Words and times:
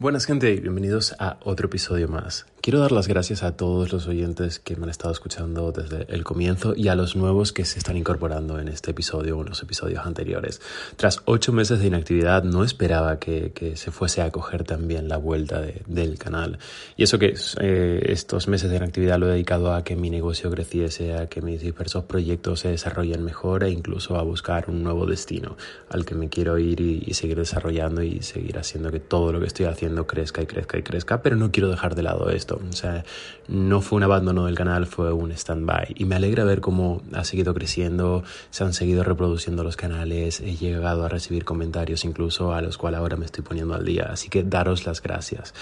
Buenas 0.00 0.26
gente 0.26 0.54
y 0.54 0.60
bienvenidos 0.60 1.16
a 1.18 1.38
otro 1.42 1.66
episodio 1.66 2.06
más. 2.06 2.46
Quiero 2.60 2.78
dar 2.78 2.92
las 2.92 3.08
gracias 3.08 3.42
a 3.42 3.56
todos 3.56 3.92
los 3.92 4.06
oyentes 4.06 4.60
que 4.60 4.76
me 4.76 4.84
han 4.84 4.90
estado 4.90 5.10
escuchando 5.10 5.72
desde 5.72 6.06
el 6.14 6.22
comienzo 6.22 6.74
y 6.76 6.86
a 6.86 6.94
los 6.94 7.16
nuevos 7.16 7.52
que 7.52 7.64
se 7.64 7.78
están 7.78 7.96
incorporando 7.96 8.60
en 8.60 8.68
este 8.68 8.92
episodio 8.92 9.38
o 9.38 9.40
en 9.40 9.48
los 9.48 9.62
episodios 9.62 10.06
anteriores. 10.06 10.60
Tras 10.94 11.22
ocho 11.24 11.52
meses 11.52 11.80
de 11.80 11.88
inactividad 11.88 12.44
no 12.44 12.62
esperaba 12.62 13.18
que, 13.18 13.72
se 13.74 13.90
fuese 13.90 14.22
a 14.22 14.30
coger 14.30 14.62
también 14.62 15.08
la 15.08 15.16
vuelta 15.16 15.62
del 15.86 16.18
canal. 16.18 16.58
Y 16.96 17.02
eso 17.02 17.18
que 17.18 17.34
eh, 17.60 18.02
estos 18.06 18.46
meses 18.46 18.70
de 18.70 18.76
inactividad 18.76 19.18
lo 19.18 19.28
he 19.28 19.32
dedicado 19.32 19.72
a 19.72 19.82
que 19.82 19.96
mi 19.96 20.10
negocio 20.10 20.50
creciese, 20.50 21.14
a 21.14 21.26
que 21.26 21.40
mis 21.42 21.60
diversos 21.60 22.04
proyectos 22.04 22.60
se 22.60 22.68
desarrollen 22.68 23.24
mejor 23.24 23.64
e 23.64 23.70
incluso 23.70 24.16
a 24.16 24.22
buscar 24.22 24.68
un 24.68 24.84
nuevo 24.84 25.06
destino 25.06 25.56
al 25.88 26.04
que 26.04 26.14
me 26.14 26.28
quiero 26.28 26.58
ir 26.58 26.80
y 26.80 27.14
seguir 27.14 27.38
desarrollando 27.38 28.02
y 28.02 28.22
seguir 28.22 28.58
haciendo 28.58 28.92
que 28.92 29.00
todo 29.00 29.32
lo 29.32 29.40
que 29.40 29.46
estoy 29.46 29.66
haciendo 29.66 29.87
crezca 30.06 30.42
y 30.42 30.46
crezca 30.46 30.78
y 30.78 30.82
crezca, 30.82 31.22
pero 31.22 31.36
no 31.36 31.50
quiero 31.50 31.68
dejar 31.68 31.94
de 31.94 32.02
lado 32.02 32.30
esto. 32.30 32.60
O 32.68 32.72
sea, 32.72 33.04
no 33.48 33.80
fue 33.80 33.96
un 33.96 34.02
abandono 34.02 34.46
del 34.46 34.54
canal, 34.54 34.86
fue 34.86 35.12
un 35.12 35.32
stand-by. 35.32 35.94
Y 35.96 36.04
me 36.04 36.16
alegra 36.16 36.44
ver 36.44 36.60
cómo 36.60 37.02
ha 37.12 37.24
seguido 37.24 37.54
creciendo, 37.54 38.24
se 38.50 38.64
han 38.64 38.72
seguido 38.72 39.04
reproduciendo 39.04 39.64
los 39.64 39.76
canales, 39.76 40.40
he 40.40 40.56
llegado 40.56 41.04
a 41.04 41.08
recibir 41.08 41.44
comentarios 41.44 42.04
incluso 42.04 42.52
a 42.52 42.60
los 42.60 42.78
cuales 42.78 43.00
ahora 43.00 43.16
me 43.16 43.26
estoy 43.26 43.44
poniendo 43.44 43.74
al 43.74 43.84
día. 43.84 44.08
Así 44.10 44.28
que 44.28 44.42
daros 44.42 44.86
las 44.86 45.02
gracias. 45.02 45.54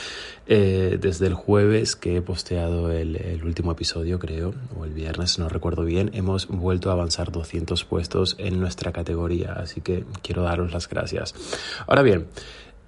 Eh, 0.46 0.98
desde 1.00 1.26
el 1.26 1.34
jueves 1.34 1.96
que 1.96 2.16
he 2.16 2.22
posteado 2.22 2.90
el, 2.92 3.16
el 3.16 3.44
último 3.44 3.72
episodio, 3.72 4.18
creo, 4.18 4.54
o 4.78 4.84
el 4.84 4.92
viernes, 4.92 5.38
no 5.38 5.48
recuerdo 5.48 5.84
bien, 5.84 6.10
hemos 6.14 6.48
vuelto 6.48 6.90
a 6.90 6.94
avanzar 6.94 7.32
200 7.32 7.84
puestos 7.84 8.36
en 8.38 8.60
nuestra 8.60 8.92
categoría. 8.92 9.52
Así 9.52 9.80
que 9.80 10.04
quiero 10.22 10.42
daros 10.42 10.72
las 10.72 10.88
gracias. 10.88 11.34
Ahora 11.86 12.02
bien, 12.02 12.26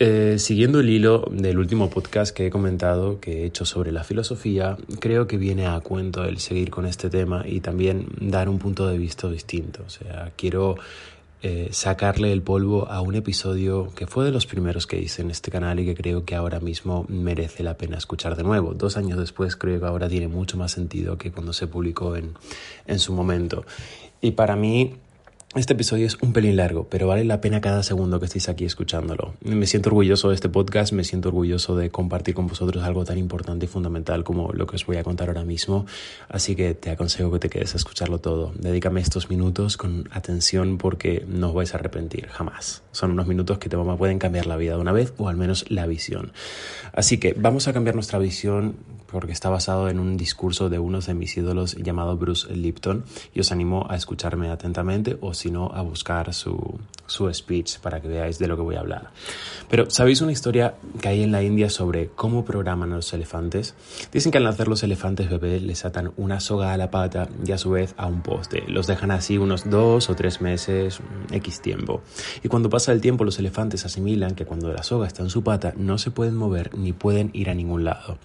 eh, 0.01 0.37
siguiendo 0.39 0.79
el 0.79 0.91
hilo 0.91 1.29
del 1.31 1.59
último 1.59 1.91
podcast 1.91 2.35
que 2.35 2.47
he 2.47 2.51
comentado, 2.51 3.19
que 3.19 3.43
he 3.43 3.47
hecho 3.47 3.65
sobre 3.65 3.91
la 3.91 4.05
filosofía, 4.05 4.77
creo 5.01 5.27
que 5.27 5.39
viene 5.39 5.67
a 5.67 5.81
cuento 5.81 6.25
el 6.25 6.39
seguir 6.39 6.71
con 6.71 6.87
este 6.87 7.11
tema 7.11 7.45
y 7.47 7.61
también 7.61 8.07
dar 8.21 8.49
un 8.49 8.59
punto 8.59 8.87
de 8.87 8.97
vista 8.97 9.29
distinto. 9.29 9.83
O 9.85 9.91
sea, 9.91 10.31
quiero 10.37 10.77
eh, 11.43 11.69
sacarle 11.73 12.33
el 12.33 12.43
polvo 12.43 12.89
a 12.89 13.01
un 13.01 13.17
episodio 13.17 13.93
que 13.95 14.07
fue 14.07 14.25
de 14.25 14.31
los 14.31 14.47
primeros 14.47 14.87
que 14.87 15.01
hice 15.01 15.23
en 15.23 15.33
este 15.33 15.51
canal 15.51 15.81
y 15.81 15.85
que 15.85 15.97
creo 15.97 16.25
que 16.25 16.37
ahora 16.37 16.61
mismo 16.61 17.05
merece 17.09 17.65
la 17.65 17.77
pena 17.77 17.99
escuchar 17.99 18.37
de 18.37 18.45
nuevo. 18.45 18.75
Dos 18.75 18.97
años 18.97 19.19
después 19.19 19.57
creo 19.57 19.81
que 19.81 19.87
ahora 19.87 20.09
tiene 20.09 20.29
mucho 20.29 20.57
más 20.57 20.71
sentido 20.71 21.19
que 21.19 21.33
cuando 21.33 21.53
se 21.53 21.67
publicó 21.67 22.15
en, 22.15 22.35
en 22.87 22.99
su 23.01 23.13
momento. 23.13 23.65
Y 24.21 24.33
para 24.33 24.55
mí 24.55 24.95
este 25.59 25.73
episodio 25.73 26.07
es 26.07 26.17
un 26.21 26.33
pelín 26.33 26.57
largo, 26.57 26.89
pero 26.89 27.07
vale 27.07 27.25
la 27.25 27.41
pena 27.41 27.61
cada 27.61 27.83
segundo 27.83 28.21
que 28.21 28.27
estéis 28.27 28.49
aquí 28.49 28.65
escuchándolo. 28.65 29.35
Me 29.43 29.67
siento 29.67 29.91
orgulloso 29.91 30.29
de 30.29 30.35
este 30.35 30.49
podcast, 30.49 30.93
me 30.93 31.05
siento 31.05 31.29
orgulloso 31.29 31.77
de 31.77 31.91
compartir 31.91 32.35
con 32.35 32.47
vosotros 32.47 32.85
algo 32.85 33.05
tan 33.05 33.19
importante 33.19 33.67
y 33.67 33.69
fundamental 33.69 34.25
como 34.25 34.53
lo 34.53 34.67
que 34.67 34.77
os 34.77 34.87
voy 34.87 34.97
a 34.97 35.05
contar 35.05 35.29
ahora 35.29 35.45
mismo, 35.45 35.87
así 36.29 36.55
que 36.55 36.75
te 36.75 36.91
aconsejo 36.91 37.31
que 37.33 37.39
te 37.39 37.51
quedes 37.51 37.75
a 37.75 37.77
escucharlo 37.77 38.19
todo. 38.19 38.53
Dedícame 38.59 39.01
estos 39.01 39.31
minutos 39.31 39.77
con 39.77 40.09
atención 40.13 40.79
porque 40.79 41.25
no 41.29 41.49
os 41.49 41.55
vais 41.55 41.75
a 41.75 41.79
arrepentir, 41.79 42.29
jamás. 42.29 42.83
Son 42.99 43.13
unos 43.13 43.29
minutos 43.29 43.59
que 43.59 43.69
te 43.69 43.77
pueden 43.77 44.19
cambiar 44.19 44.47
la 44.47 44.57
vida 44.57 44.75
de 44.75 44.81
una 44.81 44.91
vez 44.91 45.15
o 45.19 45.29
al 45.29 45.37
menos 45.37 45.71
la 45.71 45.87
visión. 45.87 46.33
Así 46.93 47.19
que 47.19 47.33
vamos 47.33 47.69
a 47.69 47.73
cambiar 47.73 47.95
nuestra 47.95 48.19
visión 48.19 48.75
porque 49.07 49.31
está 49.31 49.49
basado 49.49 49.89
en 49.89 50.01
un 50.01 50.17
discurso 50.17 50.69
de 50.69 50.81
uno 50.81 50.99
de 50.99 51.15
mis 51.15 51.37
ídolos 51.37 51.77
llamado 51.77 52.17
Bruce 52.17 52.53
Lipton 52.53 53.05
y 53.33 53.39
os 53.39 53.53
animo 53.53 53.87
a 53.89 53.95
escucharme 53.95 54.51
atentamente 54.51 55.17
o 55.21 55.33
si 55.33 55.53
no 55.53 55.71
a 55.73 55.81
buscar 55.83 56.35
su, 56.35 56.81
su 57.09 57.33
speech 57.33 57.79
para 57.81 58.01
que 58.01 58.09
veáis 58.09 58.39
de 58.39 58.47
lo 58.47 58.57
que 58.57 58.63
voy 58.63 58.77
a 58.77 58.81
hablar. 58.81 59.11
Pero 59.69 59.91
¿sabéis 59.91 60.21
una 60.21 60.33
historia 60.33 60.75
que 61.01 61.09
hay 61.09 61.23
en 61.23 61.33
la 61.33 61.43
India 61.43 61.69
sobre 61.69 62.09
cómo 62.09 62.45
programan 62.45 62.93
a 62.93 62.97
los 62.97 63.13
elefantes? 63.13 63.75
Dicen 64.13 64.31
que 64.31 64.39
al 64.39 64.45
nacer 64.45 64.69
los 64.69 64.83
elefantes 64.83 65.29
bebés 65.29 65.63
les 65.63 65.85
atan 65.85 66.13
una 66.17 66.41
soga 66.41 66.73
a 66.73 66.77
la 66.77 66.91
pata 66.91 67.29
y 67.45 67.53
a 67.53 67.59
su 67.59 67.71
vez 67.71 67.95
a 67.97 68.07
un 68.07 68.23
poste. 68.23 68.63
Los 68.69 68.87
dejan 68.87 69.11
así 69.11 69.39
unos 69.39 69.69
dos 69.69 70.09
o 70.11 70.15
tres 70.15 70.41
meses, 70.41 71.01
X 71.33 71.61
tiempo. 71.61 72.03
Y 72.43 72.49
cuando 72.49 72.71
pasa 72.71 72.93
el 72.93 73.01
tiempo 73.01 73.25
los 73.25 73.39
elefantes 73.39 73.85
asimilan 73.85 74.35
que 74.35 74.47
cuando 74.47 74.73
la 74.73 74.83
soga 74.83 75.07
está 75.07 75.23
en 75.23 75.31
su 75.31 75.43
pata 75.43 75.73
no 75.77 75.99
se 75.99 76.11
pueden 76.11 76.37
mover 76.37 76.77
ni 76.77 76.93
pueden 76.93 77.31
ir 77.33 77.51
a 77.51 77.55
ningún 77.55 77.85
lado. 77.85 78.19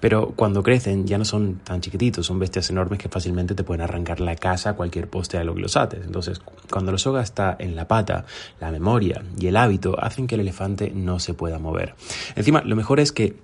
Pero 0.00 0.32
cuando 0.36 0.62
crecen 0.62 1.06
ya 1.06 1.18
no 1.18 1.24
son 1.24 1.60
tan 1.64 1.80
chiquititos, 1.80 2.26
son 2.26 2.38
bestias 2.38 2.70
enormes 2.70 2.98
que 2.98 3.08
fácilmente 3.08 3.54
te 3.54 3.64
pueden 3.64 3.82
arrancar 3.82 4.20
la 4.20 4.36
casa, 4.36 4.74
cualquier 4.74 5.08
poste 5.08 5.38
a 5.38 5.44
lo 5.44 5.54
que 5.54 5.60
los 5.60 5.76
ates. 5.76 6.00
Entonces, 6.04 6.40
cuando 6.70 6.92
la 6.92 6.98
soga 6.98 7.22
está 7.22 7.56
en 7.58 7.76
la 7.76 7.86
pata, 7.88 8.23
la 8.60 8.70
memoria 8.70 9.22
y 9.38 9.46
el 9.46 9.56
hábito 9.56 9.96
hacen 10.02 10.26
que 10.26 10.34
el 10.34 10.42
elefante 10.42 10.92
no 10.94 11.18
se 11.18 11.34
pueda 11.34 11.58
mover. 11.58 11.94
Encima, 12.36 12.62
lo 12.62 12.76
mejor 12.76 13.00
es 13.00 13.12
que 13.12 13.36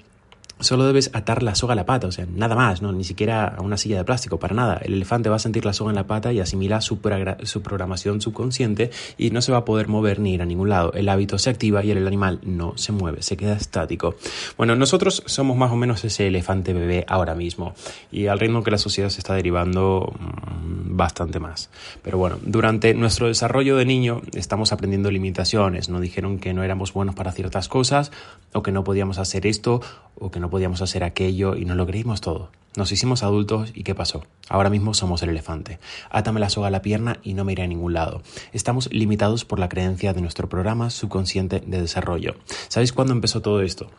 solo 0.61 0.87
debes 0.87 1.11
atar 1.13 1.43
la 1.43 1.55
soga 1.55 1.73
a 1.73 1.77
la 1.77 1.87
pata, 1.87 2.07
o 2.07 2.13
sea, 2.13 2.27
nada 2.33 2.55
más, 2.55 2.83
¿no? 2.83 2.93
Ni 2.93 3.05
siquiera 3.05 3.49
a 3.49 3.63
una 3.63 3.77
silla 3.77 3.99
de 3.99 4.05
plástico, 4.05 4.39
para 4.39 4.55
nada. 4.55 4.81
El 4.83 4.95
elefante 4.95 5.29
va 5.29 5.37
a 5.37 5.41
sentir 5.41 5.65
la 5.65 5.73
soga 5.73 5.91
en 5.91 5.97
la 5.97 6.07
pata 6.07 6.33
y 6.33 6.41
asimila 6.41 6.81
su, 6.81 6.99
su, 7.45 7.63
programación 7.63 8.21
subconsciente 8.21 8.91
y 9.19 9.31
no 9.31 9.43
se 9.43 9.53
va 9.53 9.59
a 9.59 9.65
poder 9.65 9.89
mover 9.89 10.21
ni 10.21 10.35
ir 10.35 10.43
a 10.43 10.47
ningún 10.47 10.69
lado. 10.69 10.93
El 10.93 11.09
hábito 11.09 11.39
se 11.39 11.51
activa 11.51 11.85
y 11.85 11.91
el 11.91 12.07
animal 12.07 12.41
no 12.43 12.77
se 12.77 12.93
mueve, 12.93 13.23
se 13.23 13.37
queda 13.37 13.55
estático. 13.55 14.15
Bueno, 14.57 14.77
nosotros 14.77 15.23
somos 15.27 15.57
más 15.57 15.73
o 15.73 15.77
menos 15.77 16.05
ese 16.05 16.27
elefante 16.27 16.73
bebé 16.73 17.05
ahora 17.09 17.35
mismo 17.35 17.75
y 18.11 18.27
al 18.27 18.39
ritmo 18.39 18.63
que 18.63 18.71
la 18.71 18.79
sociedad 18.79 19.09
se 19.09 19.21
está 19.21 19.35
derivando 19.35 20.13
mm, 20.19 20.97
bastante 20.97 21.41
más. 21.41 21.71
Pero 22.03 22.19
bueno, 22.19 22.39
durante 22.43 22.95
nuestro 22.95 23.29
desarrollo 23.29 23.77
de 23.77 23.85
niño 23.85 24.23
estamos 24.35 24.73
aprendiendo 24.73 25.11
limitaciones. 25.11 25.89
Nos 25.89 26.01
dijeron 26.01 26.39
que 26.39 26.53
no 26.55 26.63
éramos 26.63 26.93
buenos 26.93 27.15
para 27.15 27.33
ciertas 27.33 27.69
cosas 27.69 28.13
o 28.53 28.63
que 28.63 28.73
no 28.73 28.85
podíamos 28.85 29.19
hacer 29.19 29.47
esto 29.47 29.81
o 30.21 30.31
que 30.31 30.41
no 30.41 30.50
podíamos 30.51 30.83
hacer 30.83 31.05
aquello 31.05 31.57
y 31.57 31.65
no 31.65 31.75
lo 31.75 31.87
creímos 31.87 32.21
todo. 32.21 32.51
Nos 32.77 32.93
hicimos 32.93 33.25
adultos 33.25 33.73
y 33.75 33.83
¿qué 33.83 33.97
pasó? 33.97 34.25
Ahora 34.49 34.71
mismo 34.71 34.95
somos 34.95 35.23
el 35.23 35.31
elefante. 35.31 35.81
Átame 36.09 36.39
la 36.39 36.51
soga 36.51 36.69
a 36.69 36.71
la 36.71 36.83
pierna 36.83 37.19
y 37.25 37.35
no 37.35 37.45
me 37.45 37.53
iré 37.53 37.65
a 37.65 37.67
ningún 37.67 37.95
lado. 37.95 38.23
Estamos 38.53 38.89
limitados 38.93 39.45
por 39.45 39.59
la 39.59 39.69
creencia 39.69 40.13
de 40.13 40.21
nuestro 40.21 40.49
programa 40.49 40.91
subconsciente 40.91 41.61
de 41.67 41.81
desarrollo. 41.81 42.37
¿Sabéis 42.69 42.93
cuándo 42.93 43.13
empezó 43.13 43.43
todo 43.43 43.63
esto? 43.63 43.91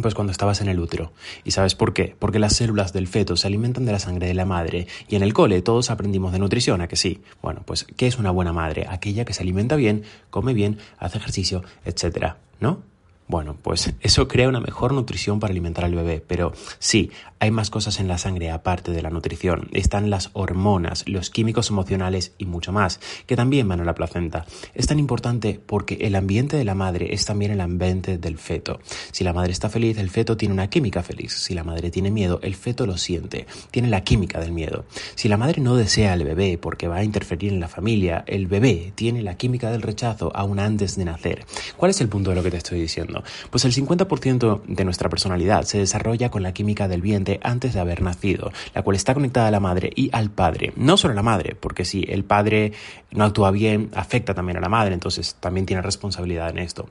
Pues 0.00 0.14
cuando 0.14 0.30
estabas 0.30 0.60
en 0.60 0.68
el 0.68 0.78
útero. 0.78 1.12
¿Y 1.42 1.52
sabes 1.52 1.74
por 1.74 1.94
qué? 1.94 2.14
Porque 2.18 2.38
las 2.38 2.54
células 2.54 2.92
del 2.92 3.08
feto 3.08 3.36
se 3.36 3.46
alimentan 3.46 3.86
de 3.86 3.92
la 3.92 3.98
sangre 3.98 4.26
de 4.26 4.34
la 4.34 4.44
madre 4.44 4.88
y 5.08 5.16
en 5.16 5.22
el 5.22 5.32
cole 5.32 5.62
todos 5.62 5.90
aprendimos 5.90 6.32
de 6.32 6.38
nutrición, 6.38 6.82
¿a 6.82 6.88
que 6.88 6.96
sí? 6.96 7.22
Bueno, 7.40 7.62
pues 7.64 7.86
¿qué 7.96 8.06
es 8.06 8.18
una 8.18 8.30
buena 8.30 8.52
madre? 8.52 8.86
Aquella 8.90 9.24
que 9.24 9.32
se 9.32 9.42
alimenta 9.42 9.76
bien, 9.76 10.04
come 10.28 10.52
bien, 10.52 10.78
hace 10.98 11.16
ejercicio, 11.16 11.62
etcétera, 11.84 12.36
¿no? 12.60 12.91
Bueno, 13.32 13.56
pues 13.62 13.94
eso 14.02 14.28
crea 14.28 14.50
una 14.50 14.60
mejor 14.60 14.92
nutrición 14.92 15.40
para 15.40 15.52
alimentar 15.52 15.86
al 15.86 15.94
bebé, 15.94 16.20
pero 16.20 16.52
sí, 16.78 17.10
hay 17.38 17.50
más 17.50 17.70
cosas 17.70 17.98
en 17.98 18.06
la 18.06 18.18
sangre 18.18 18.50
aparte 18.50 18.90
de 18.90 19.00
la 19.00 19.08
nutrición. 19.08 19.70
Están 19.72 20.10
las 20.10 20.28
hormonas, 20.34 21.02
los 21.08 21.30
químicos 21.30 21.70
emocionales 21.70 22.34
y 22.36 22.44
mucho 22.44 22.72
más, 22.72 23.00
que 23.26 23.34
también 23.34 23.66
van 23.66 23.80
a 23.80 23.84
la 23.84 23.94
placenta. 23.94 24.44
Es 24.74 24.86
tan 24.86 24.98
importante 24.98 25.58
porque 25.64 25.94
el 26.02 26.14
ambiente 26.14 26.58
de 26.58 26.66
la 26.66 26.74
madre 26.74 27.14
es 27.14 27.24
también 27.24 27.52
el 27.52 27.62
ambiente 27.62 28.18
del 28.18 28.36
feto. 28.36 28.80
Si 29.12 29.24
la 29.24 29.32
madre 29.32 29.52
está 29.52 29.70
feliz, 29.70 29.96
el 29.96 30.10
feto 30.10 30.36
tiene 30.36 30.52
una 30.52 30.68
química 30.68 31.02
feliz. 31.02 31.32
Si 31.32 31.54
la 31.54 31.64
madre 31.64 31.90
tiene 31.90 32.10
miedo, 32.10 32.38
el 32.42 32.54
feto 32.54 32.84
lo 32.84 32.98
siente, 32.98 33.46
tiene 33.70 33.88
la 33.88 34.04
química 34.04 34.40
del 34.40 34.52
miedo. 34.52 34.84
Si 35.14 35.28
la 35.28 35.38
madre 35.38 35.62
no 35.62 35.74
desea 35.74 36.12
al 36.12 36.22
bebé 36.22 36.58
porque 36.58 36.86
va 36.86 36.96
a 36.96 37.04
interferir 37.04 37.54
en 37.54 37.60
la 37.60 37.68
familia, 37.68 38.24
el 38.26 38.46
bebé 38.46 38.92
tiene 38.94 39.22
la 39.22 39.38
química 39.38 39.70
del 39.70 39.80
rechazo 39.80 40.30
aún 40.34 40.58
antes 40.58 40.96
de 40.96 41.06
nacer. 41.06 41.46
¿Cuál 41.78 41.92
es 41.92 42.00
el 42.02 42.10
punto 42.10 42.28
de 42.28 42.36
lo 42.36 42.42
que 42.42 42.50
te 42.50 42.58
estoy 42.58 42.78
diciendo? 42.78 43.21
Pues 43.50 43.64
el 43.64 43.72
50% 43.72 44.62
de 44.66 44.84
nuestra 44.84 45.08
personalidad 45.08 45.64
se 45.64 45.78
desarrolla 45.78 46.30
con 46.30 46.42
la 46.42 46.52
química 46.52 46.88
del 46.88 47.02
vientre 47.02 47.40
antes 47.42 47.74
de 47.74 47.80
haber 47.80 48.02
nacido, 48.02 48.52
la 48.74 48.82
cual 48.82 48.96
está 48.96 49.14
conectada 49.14 49.48
a 49.48 49.50
la 49.50 49.60
madre 49.60 49.90
y 49.94 50.10
al 50.12 50.30
padre. 50.30 50.72
No 50.76 50.96
solo 50.96 51.12
a 51.12 51.16
la 51.16 51.22
madre, 51.22 51.56
porque 51.58 51.84
si 51.84 52.04
el 52.08 52.24
padre 52.24 52.72
no 53.10 53.24
actúa 53.24 53.50
bien, 53.50 53.90
afecta 53.94 54.34
también 54.34 54.58
a 54.58 54.60
la 54.60 54.68
madre, 54.68 54.94
entonces 54.94 55.36
también 55.40 55.66
tiene 55.66 55.82
responsabilidad 55.82 56.50
en 56.50 56.58
esto. 56.58 56.88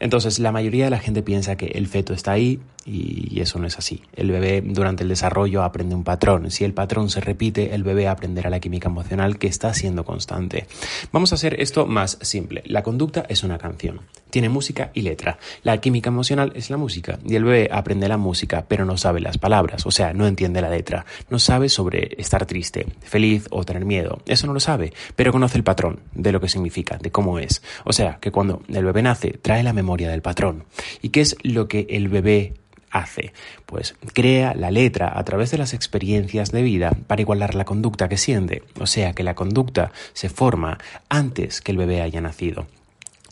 Entonces, 0.00 0.38
la 0.38 0.50
mayoría 0.50 0.84
de 0.84 0.90
la 0.90 0.98
gente 0.98 1.22
piensa 1.22 1.56
que 1.56 1.66
el 1.66 1.86
feto 1.86 2.14
está 2.14 2.32
ahí 2.32 2.60
y 2.86 3.40
eso 3.40 3.58
no 3.58 3.66
es 3.66 3.78
así. 3.78 4.02
El 4.14 4.30
bebé 4.30 4.62
durante 4.64 5.02
el 5.02 5.08
desarrollo 5.08 5.62
aprende 5.62 5.94
un 5.94 6.04
patrón. 6.04 6.50
Si 6.50 6.64
el 6.64 6.72
patrón 6.72 7.10
se 7.10 7.20
repite, 7.20 7.74
el 7.74 7.82
bebé 7.82 8.08
aprenderá 8.08 8.50
la 8.50 8.60
química 8.60 8.88
emocional 8.88 9.38
que 9.38 9.46
está 9.46 9.72
siendo 9.74 10.04
constante. 10.04 10.66
Vamos 11.12 11.32
a 11.32 11.34
hacer 11.34 11.60
esto 11.60 11.86
más 11.86 12.18
simple. 12.22 12.62
La 12.64 12.82
conducta 12.82 13.24
es 13.28 13.44
una 13.44 13.58
canción. 13.58 14.00
Tiene 14.30 14.48
música 14.48 14.90
y 14.94 15.02
letra. 15.02 15.38
La 15.62 15.78
química 15.78 16.08
emocional 16.08 16.52
es 16.54 16.70
la 16.70 16.76
música 16.76 17.18
y 17.26 17.34
el 17.34 17.44
bebé 17.44 17.68
aprende 17.70 18.08
la 18.08 18.16
música 18.16 18.64
pero 18.66 18.84
no 18.84 18.96
sabe 18.96 19.20
las 19.20 19.38
palabras, 19.38 19.86
o 19.86 19.90
sea, 19.90 20.12
no 20.14 20.26
entiende 20.26 20.62
la 20.62 20.70
letra. 20.70 21.04
No 21.28 21.38
sabe 21.38 21.68
sobre 21.68 22.14
estar 22.18 22.46
triste, 22.46 22.86
feliz 23.00 23.46
o 23.50 23.64
tener 23.64 23.84
miedo. 23.84 24.20
Eso 24.26 24.46
no 24.46 24.54
lo 24.54 24.60
sabe, 24.60 24.92
pero 25.16 25.32
conoce 25.32 25.58
el 25.58 25.64
patrón 25.64 26.00
de 26.14 26.32
lo 26.32 26.40
que 26.40 26.48
significa, 26.48 26.96
de 26.96 27.10
cómo 27.10 27.38
es. 27.38 27.62
O 27.84 27.92
sea, 27.92 28.18
que 28.20 28.30
cuando 28.30 28.62
el 28.68 28.84
bebé 28.84 29.02
nace, 29.02 29.38
trae 29.42 29.62
la 29.62 29.72
memoria 29.72 29.89
del 29.96 30.22
patrón. 30.22 30.64
¿Y 31.02 31.10
qué 31.10 31.20
es 31.20 31.36
lo 31.42 31.68
que 31.68 31.86
el 31.90 32.08
bebé 32.08 32.54
hace? 32.90 33.32
Pues 33.66 33.94
crea 34.12 34.54
la 34.54 34.70
letra 34.70 35.12
a 35.18 35.24
través 35.24 35.50
de 35.50 35.58
las 35.58 35.74
experiencias 35.74 36.52
de 36.52 36.62
vida 36.62 36.92
para 37.06 37.22
igualar 37.22 37.54
la 37.54 37.64
conducta 37.64 38.08
que 38.08 38.16
siente. 38.16 38.62
O 38.78 38.86
sea 38.86 39.12
que 39.12 39.22
la 39.22 39.34
conducta 39.34 39.92
se 40.12 40.28
forma 40.28 40.78
antes 41.08 41.60
que 41.60 41.72
el 41.72 41.78
bebé 41.78 42.02
haya 42.02 42.20
nacido. 42.20 42.66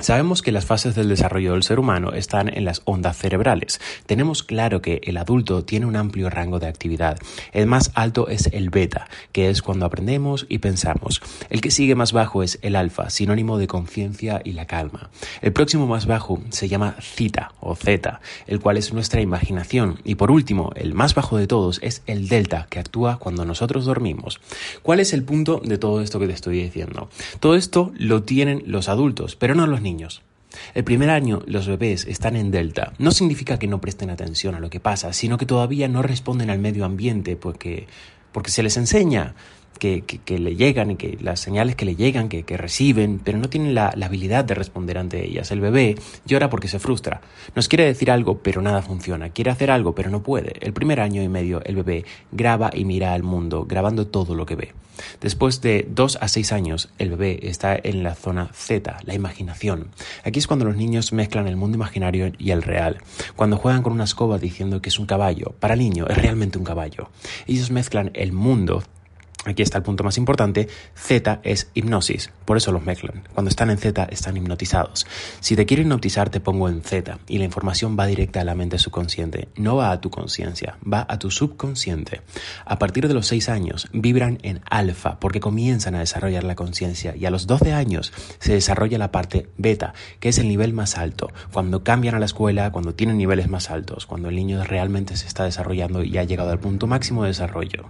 Sabemos 0.01 0.43
que 0.43 0.53
las 0.53 0.65
fases 0.65 0.95
del 0.95 1.09
desarrollo 1.09 1.55
del 1.55 1.65
ser 1.65 1.81
humano 1.81 2.13
están 2.13 2.49
en 2.57 2.65
las 2.65 2.83
ondas 2.85 3.17
cerebrales. 3.17 3.81
Tenemos 4.07 4.45
claro 4.45 4.81
que 4.81 5.01
el 5.03 5.17
adulto 5.17 5.65
tiene 5.65 5.87
un 5.87 5.97
amplio 5.97 6.31
rango 6.31 6.61
de 6.61 6.69
actividad. 6.69 7.19
El 7.53 7.67
más 7.67 7.91
alto 7.97 8.29
es 8.29 8.47
el 8.53 8.71
beta, 8.71 9.09
que 9.33 9.51
es 9.51 9.61
cuando 9.61 9.87
aprendemos 9.87 10.47
y 10.49 10.59
pensamos. 10.59 11.21
El 11.51 11.61
que 11.61 11.73
sigue 11.73 11.97
más 11.97 12.13
bajo 12.13 12.45
es 12.45 12.61
el 12.63 12.77
alfa, 12.77 13.11
sinónimo 13.11 13.59
de 13.59 13.67
conciencia 13.67 14.41
y 14.45 14.53
la 14.53 14.67
calma. 14.67 15.11
El 15.43 15.53
próximo 15.53 15.89
más 15.89 16.07
bajo 16.07 16.41
se 16.51 16.69
llama 16.69 16.95
zeta 17.01 17.51
o 17.59 17.75
zeta, 17.75 18.21
el 18.47 18.61
cual 18.61 18.77
es 18.77 18.93
nuestra 18.93 19.21
imaginación. 19.21 19.99
Y 20.05 20.15
por 20.15 20.31
último, 20.31 20.71
el 20.77 20.95
más 20.95 21.17
bajo 21.17 21.39
de 21.39 21.49
todos 21.49 21.81
es 21.83 22.03
el 22.07 22.29
delta, 22.29 22.69
que 22.71 22.79
actúa 22.79 23.19
cuando 23.19 23.45
nosotros 23.45 23.85
dormimos. 23.85 24.39
¿Cuál 24.85 25.01
es 25.01 25.13
el 25.13 25.25
punto 25.25 25.61
de 25.65 25.77
todo 25.77 26.03
esto 26.03 26.21
que 26.21 26.29
te 26.29 26.35
estoy 26.35 26.63
diciendo? 26.63 27.11
Todo 27.41 27.57
esto 27.57 27.91
lo 27.97 28.23
tienen 28.23 28.63
los 28.65 28.89
adultos, 28.89 29.35
pero 29.35 29.57
no 29.57 29.67
los 29.67 29.81
niños 29.83 29.88
El 30.75 30.85
primer 30.85 31.11
año 31.11 31.43
los 31.47 31.67
bebés 31.67 32.07
están 32.07 32.37
en 32.37 32.51
delta. 32.51 32.93
No 32.99 33.11
significa 33.11 33.59
que 33.59 33.67
no 33.67 33.81
presten 33.81 34.11
atención 34.11 34.55
a 34.55 34.61
lo 34.61 34.71
que 34.71 34.81
pasa, 34.81 35.13
sino 35.13 35.39
que 35.39 35.47
todavía 35.47 35.89
no 35.89 36.03
responden 36.03 36.51
al 36.51 36.59
medio 36.59 36.85
ambiente 36.85 37.37
porque, 37.37 37.87
porque 38.33 38.51
se 38.51 38.63
les 38.63 38.77
enseña 38.77 39.35
que, 39.79 40.39
le 40.39 40.57
llegan 40.57 40.91
y 40.91 40.97
que 40.97 41.17
las 41.21 41.41
señales 41.41 41.77
que 41.77 41.85
le 41.85 41.97
llegan, 41.97 42.29
que, 42.29 42.45
reciben, 42.57 43.21
pero 43.23 43.39
no 43.39 43.49
tienen 43.49 43.75
la, 43.75 43.89
habilidad 43.89 44.45
de 44.45 44.55
responder 44.55 44.99
ante 44.99 45.25
ellas. 45.25 45.51
El 45.51 45.61
bebé 45.61 45.97
llora 46.27 46.51
porque 46.51 46.69
se 46.69 46.79
frustra. 46.79 47.21
Nos 47.55 47.69
quiere 47.69 47.85
decir 47.85 48.11
algo, 48.11 48.39
pero 48.39 48.63
nada 48.63 48.83
funciona. 48.83 49.31
Quiere 49.31 49.51
hacer 49.51 49.71
algo, 49.71 49.95
pero 49.95 50.11
no 50.11 50.23
puede. 50.23 50.55
El 50.61 50.73
primer 50.73 51.01
año 51.01 51.23
y 51.23 51.29
medio 51.29 51.63
el 51.65 51.77
bebé 51.77 52.05
graba 52.33 52.71
y 52.73 52.85
mira 52.85 53.13
al 53.13 53.23
mundo, 53.23 53.65
grabando 53.67 54.07
todo 54.07 54.35
lo 54.35 54.47
que 54.47 54.57
ve. 54.57 54.73
Después 55.21 55.61
de 55.61 55.87
dos 55.89 56.19
a 56.21 56.29
seis 56.29 56.53
años, 56.53 56.91
el 56.99 57.11
bebé 57.11 57.39
está 57.43 57.79
en 57.81 58.03
la 58.03 58.15
zona 58.15 58.51
Z, 58.53 58.99
la 59.05 59.15
imaginación. 59.15 59.91
Aquí 60.25 60.39
es 60.39 60.47
cuando 60.47 60.65
los 60.65 60.77
niños 60.77 61.13
mezclan 61.13 61.47
el 61.47 61.57
mundo 61.57 61.77
imaginario 61.77 62.33
y 62.39 62.51
el 62.51 62.63
real. 62.63 62.99
Cuando 63.37 63.57
juegan 63.57 63.83
con 63.83 63.93
una 63.93 64.05
escoba 64.05 64.39
diciendo 64.39 64.83
que 64.83 64.89
es 64.89 64.99
un 64.99 65.07
caballo, 65.07 65.55
para 65.61 65.75
el 65.75 65.81
niño 65.81 66.07
es 66.09 66.19
realmente 66.19 66.59
un 66.59 66.65
caballo. 66.65 67.11
Ellos 67.47 67.71
mezclan 67.71 68.11
el 68.15 68.33
mundo 68.33 68.83
Aquí 69.49 69.63
está 69.63 69.79
el 69.79 69.85
punto 69.85 70.05
más 70.05 70.19
importante. 70.19 70.69
Z 70.95 71.41
es 71.43 71.71
hipnosis, 71.73 72.31
por 72.45 72.59
eso 72.59 72.71
los 72.71 72.85
mezclan. 72.85 73.25
Cuando 73.33 73.49
están 73.49 73.71
en 73.71 73.79
Z 73.79 74.07
están 74.11 74.37
hipnotizados. 74.37 75.07
Si 75.41 75.57
te 75.57 75.65
quiero 75.65 75.83
hipnotizar 75.83 76.29
te 76.29 76.41
pongo 76.41 76.69
en 76.69 76.83
Z 76.83 77.19
y 77.27 77.39
la 77.39 77.45
información 77.45 77.97
va 77.99 78.07
directa 78.07 78.43
a 78.43 78.45
la 78.45 78.55
mente 78.55 78.79
subconsciente. 78.79 79.49
No 79.57 79.77
va 79.77 79.91
a 79.91 80.01
tu 80.01 80.11
conciencia, 80.11 80.77
va 80.85 81.07
a 81.09 81.19
tu 81.19 81.31
subconsciente. 81.31 82.21
A 82.67 82.79
partir 82.79 83.09
de 83.09 83.15
los 83.15 83.27
6 83.29 83.49
años 83.49 83.89
vibran 83.93 84.39
en 84.43 84.61
alfa 84.69 85.19
porque 85.19 85.41
comienzan 85.41 85.95
a 85.95 86.01
desarrollar 86.01 86.45
la 86.45 86.55
conciencia 86.55 87.17
y 87.17 87.25
a 87.25 87.31
los 87.31 87.47
12 87.47 87.73
años 87.73 88.13
se 88.39 88.53
desarrolla 88.53 88.99
la 88.99 89.13
parte 89.13 89.49
beta, 89.57 89.95
que 90.21 90.29
es 90.29 90.39
el 90.39 90.49
nivel 90.49 90.75
más 90.75 90.99
alto. 90.99 91.31
Cuando 91.53 91.83
cambian 91.83 92.15
a 92.15 92.19
la 92.19 92.27
escuela, 92.27 92.71
cuando 92.71 92.95
tienen 92.95 93.17
niveles 93.17 93.49
más 93.49 93.71
altos, 93.71 94.05
cuando 94.05 94.29
el 94.29 94.37
niño 94.37 94.63
realmente 94.65 95.17
se 95.17 95.27
está 95.27 95.45
desarrollando 95.45 96.03
y 96.05 96.19
ha 96.19 96.25
llegado 96.25 96.51
al 96.51 96.61
punto 96.61 96.87
máximo 96.87 97.23
de 97.23 97.29
desarrollo. 97.29 97.87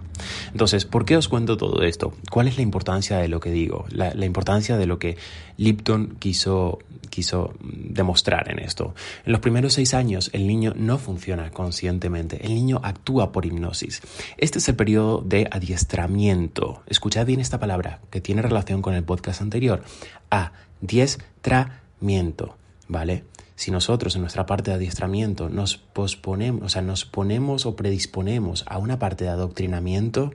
Entonces, 0.51 0.85
¿por 0.85 1.05
qué 1.05 1.17
os 1.17 1.27
cuento 1.27 1.48
todo 1.57 1.83
esto? 1.83 2.13
¿Cuál 2.29 2.47
es 2.47 2.57
la 2.57 2.63
importancia 2.63 3.17
de 3.17 3.27
lo 3.27 3.39
que 3.39 3.51
digo? 3.51 3.85
La, 3.89 4.13
importancia 4.25 4.77
de 4.77 4.85
lo 4.85 4.99
que 4.99 5.17
Lipton 5.57 6.17
quiso, 6.19 6.79
quiso 7.09 7.53
demostrar 7.61 8.51
en 8.51 8.59
esto. 8.59 8.93
En 9.25 9.31
los 9.31 9.41
primeros 9.41 9.73
seis 9.73 9.93
años 9.93 10.29
el 10.33 10.47
niño 10.47 10.73
no 10.75 10.97
funciona 10.97 11.51
conscientemente, 11.51 12.45
el 12.45 12.55
niño 12.55 12.79
actúa 12.83 13.31
por 13.31 13.45
hipnosis. 13.45 14.01
Este 14.37 14.59
es 14.59 14.69
el 14.69 14.75
periodo 14.75 15.23
de 15.25 15.47
adiestramiento. 15.51 16.81
Escuchad 16.87 17.25
bien 17.25 17.39
esta 17.39 17.59
palabra 17.59 18.01
que 18.09 18.21
tiene 18.21 18.41
relación 18.41 18.81
con 18.81 18.93
el 18.93 19.03
podcast 19.03 19.41
anterior. 19.41 19.83
Adiestramiento, 20.29 22.55
¿vale? 22.87 23.23
si 23.59 23.71
nosotros 23.71 24.15
en 24.15 24.21
nuestra 24.21 24.45
parte 24.45 24.71
de 24.71 24.77
adiestramiento 24.77 25.49
nos 25.49 25.75
posponemos, 25.75 26.63
o 26.63 26.69
sea, 26.69 26.81
nos 26.81 27.03
ponemos 27.03 27.65
o 27.65 27.75
predisponemos 27.75 28.63
a 28.67 28.77
una 28.77 28.99
parte 28.99 29.25
de 29.25 29.31
adoctrinamiento, 29.31 30.31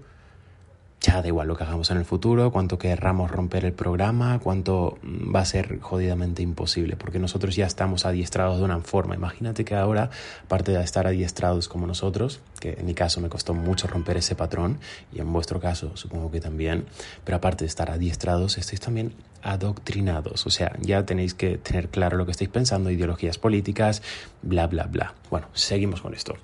ya 1.05 1.21
da 1.21 1.29
igual 1.29 1.49
lo 1.49 1.56
que 1.56 1.65
hagamos 1.65 1.91
en 1.91 1.99
el 1.99 2.06
futuro, 2.06 2.51
cuánto 2.51 2.79
querramos 2.79 3.31
romper 3.31 3.67
el 3.67 3.75
programa, 3.75 4.39
cuánto 4.43 4.97
mm, 5.03 5.35
va 5.35 5.41
a 5.41 5.45
ser 5.45 5.79
jodidamente 5.81 6.41
imposible, 6.43 6.97
porque 6.97 7.19
nosotros 7.19 7.55
ya 7.56 7.67
estamos 7.67 8.06
adiestrados 8.06 8.59
de 8.59 8.65
una 8.65 8.81
forma. 8.81 9.15
Imagínate 9.15 9.67
que 9.67 9.75
ahora, 9.75 10.09
aparte 10.45 10.73
de 10.73 10.83
estar 10.83 11.06
adiestrados 11.06 11.69
como 11.69 11.87
nosotros, 11.87 12.41
que 12.59 12.77
en 12.79 12.87
mi 12.87 12.95
caso 12.95 13.21
me 13.21 13.29
costó 13.29 13.53
mucho 13.53 13.87
romper 13.87 14.17
ese 14.17 14.35
patrón, 14.35 14.79
y 15.12 15.21
en 15.21 15.31
vuestro 15.31 15.61
caso 15.61 15.95
supongo 15.95 16.31
que 16.31 16.41
también, 16.41 16.87
pero 17.25 17.37
aparte 17.37 17.65
de 17.65 17.69
estar 17.69 17.91
adiestrados, 17.91 18.56
estáis 18.56 18.81
también 18.81 19.12
adoctrinados, 19.43 20.47
o 20.47 20.51
sea, 20.51 20.73
ya 20.81 21.05
tenéis 21.05 21.35
que 21.35 21.59
tener 21.59 21.91
claro 21.91 22.17
lo 22.17 22.25
que 22.25 22.33
estáis 22.33 22.49
pensando, 22.49 22.91
ideologías 22.91 23.37
políticas, 23.37 24.01
bla, 24.41 24.67
bla, 24.69 24.85
bla. 24.85 25.12
Bueno, 25.29 25.49
seguimos 25.53 26.01
con 26.01 26.15
esto. 26.15 26.35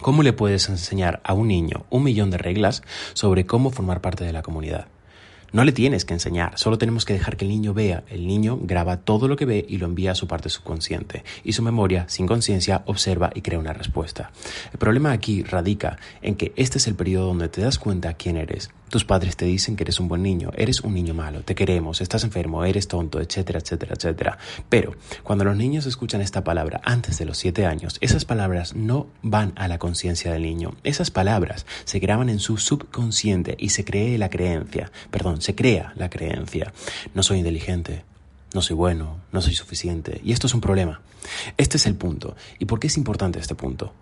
¿Cómo 0.00 0.22
le 0.22 0.32
puedes 0.32 0.68
enseñar 0.68 1.20
a 1.24 1.34
un 1.34 1.48
niño 1.48 1.86
un 1.88 2.02
millón 2.02 2.30
de 2.30 2.38
reglas 2.38 2.82
sobre 3.14 3.46
cómo 3.46 3.70
formar 3.70 4.00
parte 4.00 4.24
de 4.24 4.32
la 4.32 4.42
comunidad? 4.42 4.88
No 5.54 5.62
le 5.62 5.70
tienes 5.70 6.04
que 6.04 6.14
enseñar, 6.14 6.58
solo 6.58 6.78
tenemos 6.78 7.04
que 7.04 7.12
dejar 7.12 7.36
que 7.36 7.44
el 7.44 7.50
niño 7.52 7.74
vea. 7.74 8.02
El 8.08 8.26
niño 8.26 8.58
graba 8.60 8.96
todo 8.96 9.28
lo 9.28 9.36
que 9.36 9.44
ve 9.44 9.64
y 9.68 9.78
lo 9.78 9.86
envía 9.86 10.10
a 10.10 10.16
su 10.16 10.26
parte 10.26 10.48
subconsciente. 10.48 11.22
Y 11.44 11.52
su 11.52 11.62
memoria, 11.62 12.06
sin 12.08 12.26
conciencia, 12.26 12.82
observa 12.86 13.30
y 13.36 13.40
crea 13.40 13.60
una 13.60 13.72
respuesta. 13.72 14.32
El 14.72 14.80
problema 14.80 15.12
aquí 15.12 15.44
radica 15.44 15.96
en 16.22 16.34
que 16.34 16.52
este 16.56 16.78
es 16.78 16.88
el 16.88 16.96
periodo 16.96 17.28
donde 17.28 17.48
te 17.48 17.60
das 17.60 17.78
cuenta 17.78 18.14
quién 18.14 18.36
eres. 18.36 18.70
Tus 18.94 19.04
padres 19.04 19.36
te 19.36 19.44
dicen 19.44 19.74
que 19.74 19.82
eres 19.82 19.98
un 19.98 20.06
buen 20.06 20.22
niño, 20.22 20.52
eres 20.56 20.82
un 20.82 20.94
niño 20.94 21.14
malo, 21.14 21.40
te 21.40 21.56
queremos, 21.56 22.00
estás 22.00 22.22
enfermo, 22.22 22.64
eres 22.64 22.86
tonto, 22.86 23.20
etcétera, 23.20 23.58
etcétera, 23.58 23.94
etcétera. 23.96 24.38
Pero 24.68 24.94
cuando 25.24 25.42
los 25.42 25.56
niños 25.56 25.84
escuchan 25.86 26.20
esta 26.20 26.44
palabra 26.44 26.80
antes 26.84 27.18
de 27.18 27.24
los 27.24 27.36
siete 27.36 27.66
años, 27.66 27.98
esas 28.00 28.24
palabras 28.24 28.76
no 28.76 29.08
van 29.20 29.52
a 29.56 29.66
la 29.66 29.78
conciencia 29.78 30.30
del 30.30 30.42
niño. 30.42 30.76
Esas 30.84 31.10
palabras 31.10 31.66
se 31.84 31.98
graban 31.98 32.28
en 32.28 32.38
su 32.38 32.56
subconsciente 32.56 33.56
y 33.58 33.70
se 33.70 33.84
cree 33.84 34.16
la 34.16 34.30
creencia, 34.30 34.92
perdón, 35.10 35.42
se 35.42 35.56
crea 35.56 35.92
la 35.96 36.08
creencia. 36.08 36.72
No 37.14 37.24
soy 37.24 37.38
inteligente, 37.38 38.04
no 38.54 38.62
soy 38.62 38.76
bueno, 38.76 39.18
no 39.32 39.42
soy 39.42 39.56
suficiente. 39.56 40.20
Y 40.22 40.30
esto 40.30 40.46
es 40.46 40.54
un 40.54 40.60
problema. 40.60 41.00
Este 41.56 41.78
es 41.78 41.86
el 41.86 41.96
punto. 41.96 42.36
¿Y 42.60 42.66
por 42.66 42.78
qué 42.78 42.86
es 42.86 42.96
importante 42.96 43.40
este 43.40 43.56
punto? 43.56 43.92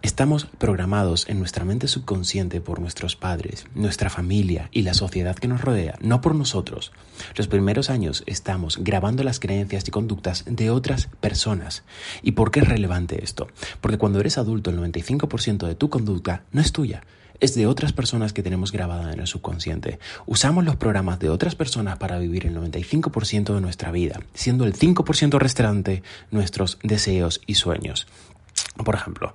Estamos 0.00 0.46
programados 0.58 1.28
en 1.28 1.40
nuestra 1.40 1.64
mente 1.64 1.88
subconsciente 1.88 2.60
por 2.60 2.80
nuestros 2.80 3.16
padres, 3.16 3.66
nuestra 3.74 4.10
familia 4.10 4.68
y 4.70 4.82
la 4.82 4.94
sociedad 4.94 5.34
que 5.34 5.48
nos 5.48 5.60
rodea, 5.60 5.96
no 6.00 6.20
por 6.20 6.36
nosotros. 6.36 6.92
Los 7.34 7.48
primeros 7.48 7.90
años 7.90 8.22
estamos 8.26 8.78
grabando 8.78 9.24
las 9.24 9.40
creencias 9.40 9.88
y 9.88 9.90
conductas 9.90 10.44
de 10.46 10.70
otras 10.70 11.08
personas. 11.20 11.82
¿Y 12.22 12.32
por 12.32 12.52
qué 12.52 12.60
es 12.60 12.68
relevante 12.68 13.24
esto? 13.24 13.48
Porque 13.80 13.98
cuando 13.98 14.20
eres 14.20 14.38
adulto 14.38 14.70
el 14.70 14.78
95% 14.78 15.66
de 15.66 15.74
tu 15.74 15.90
conducta 15.90 16.44
no 16.52 16.60
es 16.60 16.70
tuya, 16.70 17.02
es 17.40 17.54
de 17.54 17.66
otras 17.66 17.92
personas 17.92 18.32
que 18.32 18.42
tenemos 18.42 18.72
grabada 18.72 19.12
en 19.12 19.20
el 19.20 19.26
subconsciente. 19.26 19.98
Usamos 20.26 20.64
los 20.64 20.76
programas 20.76 21.18
de 21.18 21.30
otras 21.30 21.54
personas 21.54 21.98
para 21.98 22.18
vivir 22.18 22.46
el 22.46 22.56
95% 22.56 23.54
de 23.54 23.60
nuestra 23.60 23.92
vida, 23.92 24.20
siendo 24.34 24.64
el 24.64 24.74
5% 24.74 25.38
restante 25.38 26.02
nuestros 26.30 26.78
deseos 26.82 27.40
y 27.46 27.54
sueños. 27.54 28.06
Por 28.84 28.94
ejemplo, 28.94 29.34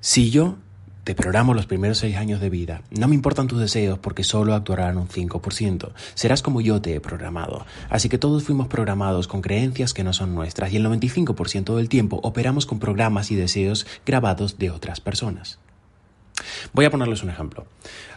si 0.00 0.30
yo 0.30 0.56
te 1.04 1.16
programo 1.16 1.52
los 1.52 1.66
primeros 1.66 1.98
seis 1.98 2.16
años 2.16 2.40
de 2.40 2.48
vida. 2.48 2.82
No 2.90 3.08
me 3.08 3.16
importan 3.16 3.48
tus 3.48 3.58
deseos 3.58 3.98
porque 3.98 4.22
solo 4.22 4.54
actuarán 4.54 4.98
un 4.98 5.08
5%. 5.08 5.90
Serás 6.14 6.42
como 6.42 6.60
yo 6.60 6.80
te 6.80 6.94
he 6.94 7.00
programado. 7.00 7.66
Así 7.90 8.08
que 8.08 8.18
todos 8.18 8.44
fuimos 8.44 8.68
programados 8.68 9.26
con 9.26 9.42
creencias 9.42 9.94
que 9.94 10.04
no 10.04 10.12
son 10.12 10.34
nuestras 10.34 10.72
y 10.72 10.76
el 10.76 10.86
95% 10.86 11.74
del 11.74 11.88
tiempo 11.88 12.20
operamos 12.22 12.66
con 12.66 12.78
programas 12.78 13.32
y 13.32 13.34
deseos 13.34 13.86
grabados 14.06 14.58
de 14.58 14.70
otras 14.70 15.00
personas. 15.00 15.58
Voy 16.72 16.84
a 16.84 16.90
ponerles 16.90 17.22
un 17.22 17.30
ejemplo. 17.30 17.66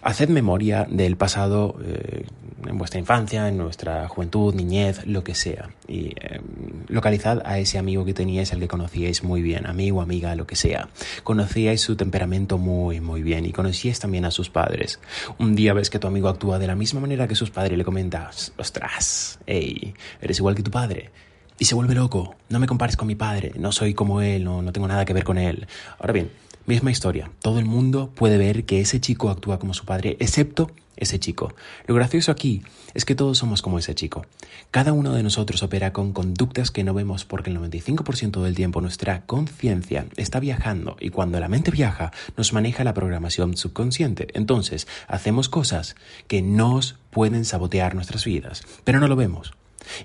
Haced 0.01 0.29
memoria 0.29 0.86
del 0.89 1.17
pasado 1.17 1.77
eh, 1.84 2.25
en 2.67 2.77
vuestra 2.77 3.00
infancia, 3.00 3.48
en 3.48 3.58
nuestra 3.58 4.08
juventud, 4.08 4.53
niñez, 4.53 5.05
lo 5.05 5.24
que 5.24 5.36
sea. 5.36 5.70
Y 5.88 6.08
eh, 6.20 6.41
localizad 6.88 7.41
a 7.46 7.60
ese 7.60 7.77
amigo 7.77 8.05
que 8.05 8.13
teníais, 8.13 8.53
al 8.53 8.60
que 8.60 8.67
conocíais 8.67 9.24
muy 9.24 9.41
bien, 9.41 9.65
amigo, 9.65 10.01
amiga, 10.01 10.36
lo 10.36 10.48
que 10.48 10.55
sea. 10.55 10.89
Conocíais 11.24 11.82
su 11.82 11.96
temperamento 11.96 12.58
muy, 12.58 13.01
muy 13.01 13.24
bien 13.24 13.46
y 13.46 13.51
conocíais 13.51 14.00
también 14.00 14.25
a 14.25 14.32
sus 14.32 14.50
padres. 14.50 15.00
Un 15.38 15.55
día 15.55 15.74
ves 15.74 15.89
que 15.89 16.00
tu 16.00 16.08
amigo 16.08 16.29
actúa 16.29 16.60
de 16.60 16.67
la 16.67 16.75
misma 16.75 17.01
manera 17.01 17.27
que 17.27 17.36
sus 17.36 17.51
padres 17.51 17.74
y 17.74 17.77
le 17.77 17.86
comentas, 17.86 18.53
ostras, 18.58 19.39
hey, 19.46 19.94
eres 20.22 20.39
igual 20.39 20.55
que 20.55 20.63
tu 20.63 20.72
padre. 20.72 21.12
Y 21.58 21.66
se 21.66 21.76
vuelve 21.76 21.96
loco. 21.96 22.36
No 22.50 22.60
me 22.60 22.68
compares 22.68 22.98
con 22.98 23.08
mi 23.08 23.16
padre. 23.16 23.54
No 23.58 23.72
soy 23.72 23.94
como 23.94 24.22
él. 24.22 24.44
No, 24.44 24.62
no 24.62 24.72
tengo 24.74 24.88
nada 24.88 25.06
que 25.06 25.14
ver 25.14 25.24
con 25.24 25.38
él. 25.38 25.68
Ahora 26.00 26.14
bien, 26.14 26.30
Misma 26.68 26.90
historia. 26.90 27.30
Todo 27.44 27.60
el 27.60 27.66
mundo 27.66 28.12
puede 28.16 28.40
ver 28.40 28.66
que 28.66 28.82
ese 28.82 29.00
chico 29.00 29.30
actúa 29.30 29.60
como 29.60 29.76
su 29.76 29.86
padre, 29.86 30.18
excepto 30.20 30.72
ese 30.98 31.20
chico. 31.20 31.54
Lo 31.86 31.94
gracioso 31.94 32.32
aquí 32.32 32.64
es 32.96 33.06
que 33.06 33.14
todos 33.14 33.38
somos 33.38 33.62
como 33.62 33.78
ese 33.78 33.94
chico. 33.94 34.26
Cada 34.72 34.92
uno 34.92 35.14
de 35.14 35.22
nosotros 35.22 35.62
opera 35.62 35.94
con 35.94 36.12
conductas 36.12 36.72
que 36.72 36.84
no 36.84 36.96
vemos 36.96 37.24
porque 37.24 37.52
el 37.52 37.60
95% 37.60 38.42
del 38.42 38.56
tiempo 38.56 38.82
nuestra 38.82 39.28
conciencia 39.28 40.08
está 40.18 40.40
viajando 40.40 40.98
y 41.00 41.12
cuando 41.12 41.40
la 41.40 41.50
mente 41.50 41.70
viaja 41.70 42.12
nos 42.36 42.52
maneja 42.52 42.84
la 42.84 42.96
programación 42.96 43.58
subconsciente. 43.58 44.30
Entonces 44.34 44.88
hacemos 45.08 45.50
cosas 45.50 45.96
que 46.28 46.42
nos 46.42 46.98
pueden 47.12 47.46
sabotear 47.46 47.94
nuestras 47.94 48.26
vidas, 48.26 48.64
pero 48.84 49.00
no 49.00 49.08
lo 49.08 49.16
vemos. 49.16 49.54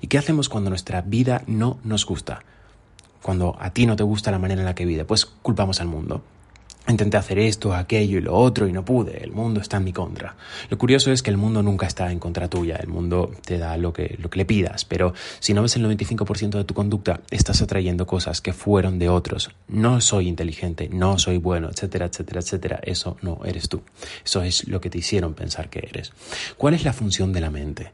¿Y 0.00 0.06
qué 0.06 0.18
hacemos 0.18 0.48
cuando 0.48 0.70
nuestra 0.70 1.02
vida 1.02 1.42
no 1.46 1.78
nos 1.84 2.06
gusta? 2.06 2.44
Cuando 3.22 3.56
a 3.60 3.70
ti 3.70 3.86
no 3.86 3.96
te 3.96 4.02
gusta 4.02 4.30
la 4.30 4.38
manera 4.38 4.60
en 4.60 4.66
la 4.66 4.74
que 4.74 4.84
vive, 4.84 5.04
pues 5.04 5.26
culpamos 5.26 5.80
al 5.80 5.88
mundo. 5.88 6.22
Intenté 6.88 7.18
hacer 7.18 7.38
esto, 7.38 7.74
aquello 7.74 8.18
y 8.18 8.20
lo 8.22 8.34
otro 8.34 8.66
y 8.66 8.72
no 8.72 8.84
pude. 8.84 9.22
El 9.22 9.30
mundo 9.30 9.60
está 9.60 9.76
en 9.76 9.84
mi 9.84 9.92
contra. 9.92 10.34
Lo 10.70 10.78
curioso 10.78 11.12
es 11.12 11.22
que 11.22 11.30
el 11.30 11.36
mundo 11.36 11.62
nunca 11.62 11.86
está 11.86 12.10
en 12.10 12.18
contra 12.18 12.48
tuya. 12.48 12.76
El 12.76 12.88
mundo 12.88 13.30
te 13.44 13.58
da 13.58 13.76
lo 13.76 13.92
que, 13.92 14.16
lo 14.18 14.30
que 14.30 14.38
le 14.38 14.44
pidas. 14.44 14.84
Pero 14.86 15.12
si 15.38 15.54
no 15.54 15.62
ves 15.62 15.76
el 15.76 15.84
95% 15.84 16.50
de 16.50 16.64
tu 16.64 16.74
conducta, 16.74 17.20
estás 17.30 17.62
atrayendo 17.62 18.06
cosas 18.06 18.40
que 18.40 18.52
fueron 18.52 18.98
de 18.98 19.08
otros. 19.08 19.50
No 19.68 20.00
soy 20.00 20.26
inteligente, 20.26 20.88
no 20.90 21.18
soy 21.18 21.36
bueno, 21.36 21.68
etcétera, 21.68 22.06
etcétera, 22.06 22.40
etcétera. 22.40 22.80
Eso 22.82 23.16
no 23.22 23.40
eres 23.44 23.68
tú. 23.68 23.82
Eso 24.24 24.42
es 24.42 24.66
lo 24.66 24.80
que 24.80 24.90
te 24.90 24.98
hicieron 24.98 25.34
pensar 25.34 25.68
que 25.68 25.80
eres. 25.80 26.12
¿Cuál 26.56 26.74
es 26.74 26.84
la 26.84 26.92
función 26.92 27.32
de 27.32 27.40
la 27.40 27.50
mente? 27.50 27.92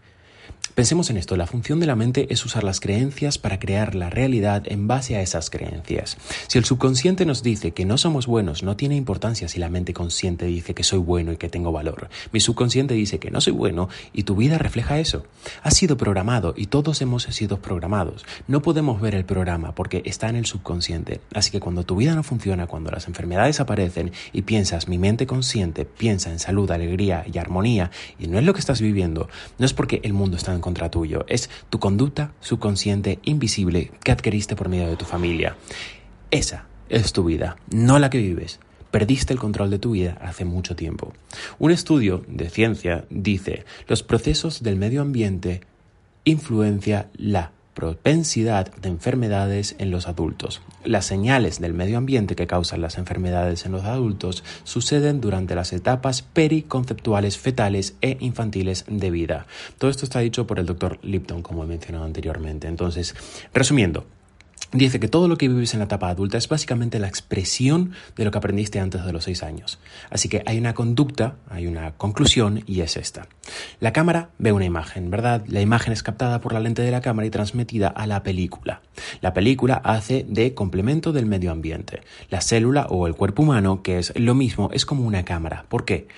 Pensemos 0.76 1.08
en 1.08 1.16
esto, 1.16 1.38
la 1.38 1.46
función 1.46 1.80
de 1.80 1.86
la 1.86 1.96
mente 1.96 2.26
es 2.28 2.44
usar 2.44 2.62
las 2.62 2.80
creencias 2.80 3.38
para 3.38 3.58
crear 3.58 3.94
la 3.94 4.10
realidad 4.10 4.62
en 4.66 4.86
base 4.86 5.16
a 5.16 5.22
esas 5.22 5.48
creencias. 5.48 6.18
Si 6.48 6.58
el 6.58 6.66
subconsciente 6.66 7.24
nos 7.24 7.42
dice 7.42 7.70
que 7.70 7.86
no 7.86 7.96
somos 7.96 8.26
buenos, 8.26 8.62
no 8.62 8.76
tiene 8.76 8.94
importancia 8.94 9.48
si 9.48 9.58
la 9.58 9.70
mente 9.70 9.94
consciente 9.94 10.44
dice 10.44 10.74
que 10.74 10.84
soy 10.84 10.98
bueno 10.98 11.32
y 11.32 11.38
que 11.38 11.48
tengo 11.48 11.72
valor. 11.72 12.10
Mi 12.30 12.40
subconsciente 12.40 12.92
dice 12.92 13.18
que 13.18 13.30
no 13.30 13.40
soy 13.40 13.54
bueno 13.54 13.88
y 14.12 14.24
tu 14.24 14.36
vida 14.36 14.58
refleja 14.58 14.98
eso. 14.98 15.24
Has 15.62 15.74
sido 15.74 15.96
programado 15.96 16.52
y 16.54 16.66
todos 16.66 17.00
hemos 17.00 17.22
sido 17.22 17.56
programados. 17.56 18.26
No 18.46 18.60
podemos 18.60 19.00
ver 19.00 19.14
el 19.14 19.24
programa 19.24 19.74
porque 19.74 20.02
está 20.04 20.28
en 20.28 20.36
el 20.36 20.44
subconsciente. 20.44 21.22
Así 21.32 21.50
que 21.50 21.60
cuando 21.60 21.84
tu 21.84 21.96
vida 21.96 22.14
no 22.14 22.22
funciona, 22.22 22.66
cuando 22.66 22.90
las 22.90 23.08
enfermedades 23.08 23.60
aparecen 23.60 24.12
y 24.34 24.42
piensas, 24.42 24.88
mi 24.88 24.98
mente 24.98 25.26
consciente 25.26 25.86
piensa 25.86 26.30
en 26.30 26.38
salud, 26.38 26.70
alegría 26.70 27.24
y 27.32 27.38
armonía 27.38 27.90
y 28.18 28.26
no 28.26 28.38
es 28.38 28.44
lo 28.44 28.52
que 28.52 28.60
estás 28.60 28.82
viviendo, 28.82 29.30
no 29.58 29.64
es 29.64 29.72
porque 29.72 30.02
el 30.04 30.12
mundo 30.12 30.36
está 30.36 30.52
contra 30.60 30.90
tuyo, 30.90 31.24
es 31.28 31.50
tu 31.70 31.78
conducta 31.78 32.32
subconsciente 32.40 33.18
invisible 33.24 33.92
que 34.02 34.12
adquiriste 34.12 34.56
por 34.56 34.68
medio 34.68 34.88
de 34.88 34.96
tu 34.96 35.04
familia. 35.04 35.56
Esa 36.30 36.66
es 36.88 37.12
tu 37.12 37.24
vida, 37.24 37.56
no 37.70 37.98
la 37.98 38.10
que 38.10 38.18
vives. 38.18 38.60
Perdiste 38.90 39.32
el 39.32 39.38
control 39.38 39.70
de 39.70 39.78
tu 39.78 39.92
vida 39.92 40.16
hace 40.22 40.44
mucho 40.44 40.76
tiempo. 40.76 41.12
Un 41.58 41.70
estudio 41.70 42.24
de 42.28 42.48
ciencia 42.48 43.04
dice, 43.10 43.64
los 43.88 44.02
procesos 44.02 44.62
del 44.62 44.76
medio 44.76 45.02
ambiente 45.02 45.62
influencia 46.24 47.08
la 47.14 47.52
propensidad 47.76 48.74
de 48.76 48.88
enfermedades 48.88 49.76
en 49.78 49.90
los 49.90 50.08
adultos. 50.08 50.62
Las 50.82 51.04
señales 51.04 51.60
del 51.60 51.74
medio 51.74 51.98
ambiente 51.98 52.34
que 52.34 52.46
causan 52.46 52.80
las 52.80 52.96
enfermedades 52.96 53.66
en 53.66 53.72
los 53.72 53.84
adultos 53.84 54.42
suceden 54.64 55.20
durante 55.20 55.54
las 55.54 55.74
etapas 55.74 56.22
periconceptuales 56.22 57.36
fetales 57.36 57.94
e 58.00 58.16
infantiles 58.20 58.86
de 58.88 59.10
vida. 59.10 59.46
Todo 59.76 59.90
esto 59.90 60.06
está 60.06 60.20
dicho 60.20 60.46
por 60.46 60.58
el 60.58 60.64
doctor 60.64 60.98
Lipton, 61.02 61.42
como 61.42 61.64
he 61.64 61.66
mencionado 61.66 62.06
anteriormente. 62.06 62.66
Entonces, 62.66 63.14
resumiendo, 63.52 64.06
Dice 64.72 64.98
que 64.98 65.06
todo 65.06 65.28
lo 65.28 65.38
que 65.38 65.48
vives 65.48 65.74
en 65.74 65.78
la 65.78 65.84
etapa 65.84 66.08
adulta 66.08 66.38
es 66.38 66.48
básicamente 66.48 66.98
la 66.98 67.06
expresión 67.06 67.92
de 68.16 68.24
lo 68.24 68.30
que 68.32 68.38
aprendiste 68.38 68.80
antes 68.80 69.04
de 69.04 69.12
los 69.12 69.24
seis 69.24 69.44
años. 69.44 69.78
Así 70.10 70.28
que 70.28 70.42
hay 70.44 70.58
una 70.58 70.74
conducta, 70.74 71.36
hay 71.48 71.68
una 71.68 71.92
conclusión 71.92 72.64
y 72.66 72.80
es 72.80 72.96
esta. 72.96 73.28
La 73.78 73.92
cámara 73.92 74.30
ve 74.38 74.50
una 74.50 74.64
imagen, 74.64 75.08
¿verdad? 75.08 75.44
La 75.46 75.60
imagen 75.60 75.92
es 75.92 76.02
captada 76.02 76.40
por 76.40 76.52
la 76.52 76.60
lente 76.60 76.82
de 76.82 76.90
la 76.90 77.00
cámara 77.00 77.26
y 77.26 77.30
transmitida 77.30 77.88
a 77.88 78.06
la 78.08 78.24
película. 78.24 78.82
La 79.20 79.32
película 79.32 79.76
hace 79.76 80.26
de 80.28 80.52
complemento 80.52 81.12
del 81.12 81.26
medio 81.26 81.52
ambiente. 81.52 82.02
La 82.28 82.40
célula 82.40 82.86
o 82.90 83.06
el 83.06 83.14
cuerpo 83.14 83.42
humano, 83.42 83.82
que 83.82 83.98
es 83.98 84.12
lo 84.18 84.34
mismo, 84.34 84.70
es 84.72 84.84
como 84.84 85.06
una 85.06 85.24
cámara. 85.24 85.64
¿Por 85.68 85.84
qué? 85.84 86.08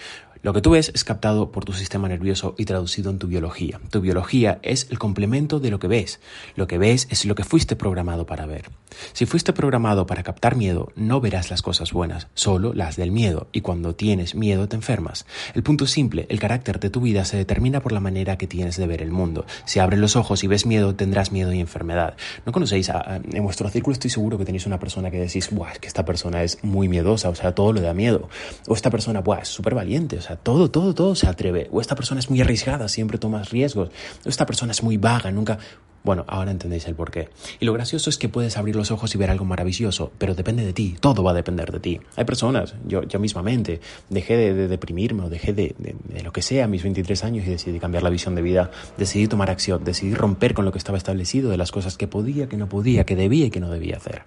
Lo 0.43 0.53
que 0.53 0.61
tú 0.61 0.71
ves 0.71 0.91
es 0.95 1.05
captado 1.05 1.51
por 1.51 1.65
tu 1.65 1.73
sistema 1.73 2.09
nervioso 2.09 2.55
y 2.59 2.65
traducido 2.65 3.11
en 3.11 3.19
tu 3.19 3.27
biología. 3.27 3.81
Tu 3.91 4.01
biología 4.01 4.59
es 4.63 4.87
el 4.91 4.99
complemento 4.99 5.61
de 5.61 5.71
lo 5.71 5.79
que 5.79 5.89
ves. 5.89 6.21
Lo 6.55 6.67
que 6.67 6.79
ves 6.79 7.09
es 7.11 7.25
lo 7.25 7.35
que 7.35 7.45
fuiste 7.45 7.77
programado 7.77 8.27
para 8.27 8.47
ver. 8.47 8.71
Si 9.13 9.27
fuiste 9.27 9.53
programado 9.53 10.07
para 10.07 10.23
captar 10.23 10.57
miedo, 10.57 10.93
no 10.97 11.21
verás 11.21 11.51
las 11.51 11.63
cosas 11.63 11.93
buenas, 11.93 12.29
solo 12.35 12.73
las 12.73 12.97
del 12.97 13.11
miedo, 13.11 13.49
y 13.53 13.61
cuando 13.61 13.95
tienes 13.95 14.35
miedo 14.35 14.69
te 14.69 14.77
enfermas. 14.77 15.27
El 15.55 15.63
punto 15.63 15.85
es 15.85 15.91
simple, 15.91 16.27
el 16.29 16.41
carácter 16.41 16.81
de 16.81 16.91
tu 16.91 17.01
vida 17.01 17.25
se 17.25 17.37
determina 17.37 17.81
por 17.81 17.93
la 17.93 18.01
manera 18.01 18.39
que 18.39 18.47
tienes 18.47 18.77
de 18.77 18.87
ver 18.87 19.03
el 19.03 19.11
mundo. 19.11 19.45
Si 19.65 19.79
abres 19.79 20.01
los 20.01 20.17
ojos 20.17 20.45
y 20.45 20.47
ves 20.47 20.67
miedo, 20.67 20.95
tendrás 20.95 21.33
miedo 21.33 21.53
y 21.53 21.61
enfermedad. 21.61 22.17
¿No 22.47 22.53
conocéis? 22.53 22.91
A, 22.91 23.21
en 23.31 23.43
vuestro 23.43 23.69
círculo 23.69 23.93
estoy 23.93 24.11
seguro 24.11 24.39
que 24.39 24.45
tenéis 24.45 24.67
una 24.67 24.79
persona 24.79 25.11
que 25.11 25.19
decís, 25.19 25.51
Buah, 25.51 25.73
es 25.73 25.79
que 25.79 25.89
esta 25.89 26.05
persona 26.05 26.43
es 26.43 26.63
muy 26.63 26.89
miedosa, 26.89 27.29
o 27.29 27.35
sea, 27.35 27.55
todo 27.55 27.73
le 27.73 27.81
da 27.81 27.95
miedo. 27.95 28.29
O 28.67 28.75
esta 28.75 28.91
persona, 28.91 29.21
Buah, 29.21 29.41
es 29.41 29.49
súper 29.49 29.75
valiente, 29.75 30.19
o 30.19 30.23
sea, 30.23 30.28
todo, 30.37 30.71
todo, 30.71 30.95
todo 30.95 31.15
se 31.15 31.27
atreve. 31.27 31.69
O 31.73 31.81
esta 31.81 31.95
persona 31.95 32.21
es 32.21 32.31
muy 32.31 32.41
arriesgada, 32.41 32.89
siempre 32.89 33.19
tomas 33.19 33.51
riesgos. 33.51 33.91
O 34.25 34.29
esta 34.29 34.47
persona 34.47 34.73
es 34.73 34.83
muy 34.83 34.97
vaga, 34.97 35.31
nunca... 35.31 35.59
Bueno, 36.05 36.25
ahora 36.29 36.53
entendéis 36.53 36.87
el 36.87 36.95
porqué. 36.95 37.29
Y 37.59 37.67
lo 37.67 37.73
gracioso 37.73 38.09
es 38.09 38.17
que 38.17 38.29
puedes 38.29 38.57
abrir 38.57 38.77
los 38.77 38.91
ojos 38.93 39.15
y 39.15 39.19
ver 39.19 39.31
algo 39.31 39.45
maravilloso, 39.45 40.13
pero 40.17 40.35
depende 40.35 40.65
de 40.65 40.73
ti, 40.73 40.97
todo 40.99 41.23
va 41.25 41.33
a 41.33 41.35
depender 41.35 41.73
de 41.73 41.81
ti. 41.81 42.01
Hay 42.17 42.25
personas, 42.25 42.75
yo, 42.87 43.03
yo 43.03 43.19
mismamente, 43.19 43.81
dejé 44.09 44.37
de, 44.37 44.69
deprimirme 44.69 45.25
o 45.25 45.29
dejé 45.29 45.53
de, 45.53 45.75
de, 45.77 46.23
lo 46.23 46.33
que 46.33 46.41
sea 46.41 46.65
a 46.65 46.69
mis 46.69 46.85
23 46.85 47.25
años 47.25 47.47
y 47.47 47.51
decidí 47.51 47.81
cambiar 47.81 48.05
la 48.05 48.11
visión 48.11 48.37
de 48.37 48.43
vida, 48.43 48.71
decidí 48.97 49.27
tomar 49.27 49.51
acción, 49.51 49.83
decidí 49.85 50.15
romper 50.15 50.55
con 50.55 50.65
lo 50.65 50.73
que 50.73 50.79
estaba 50.79 50.97
establecido, 50.97 51.51
de 51.51 51.57
las 51.57 51.73
cosas 51.73 51.97
que 51.97 52.07
podía, 52.07 52.49
que 52.49 52.57
no 52.57 52.69
podía, 52.69 53.05
que 53.05 53.17
debía 53.17 53.47
y 53.47 53.51
que 53.51 53.61
no 53.61 53.69
debía 53.69 53.97
hacer. 53.97 54.23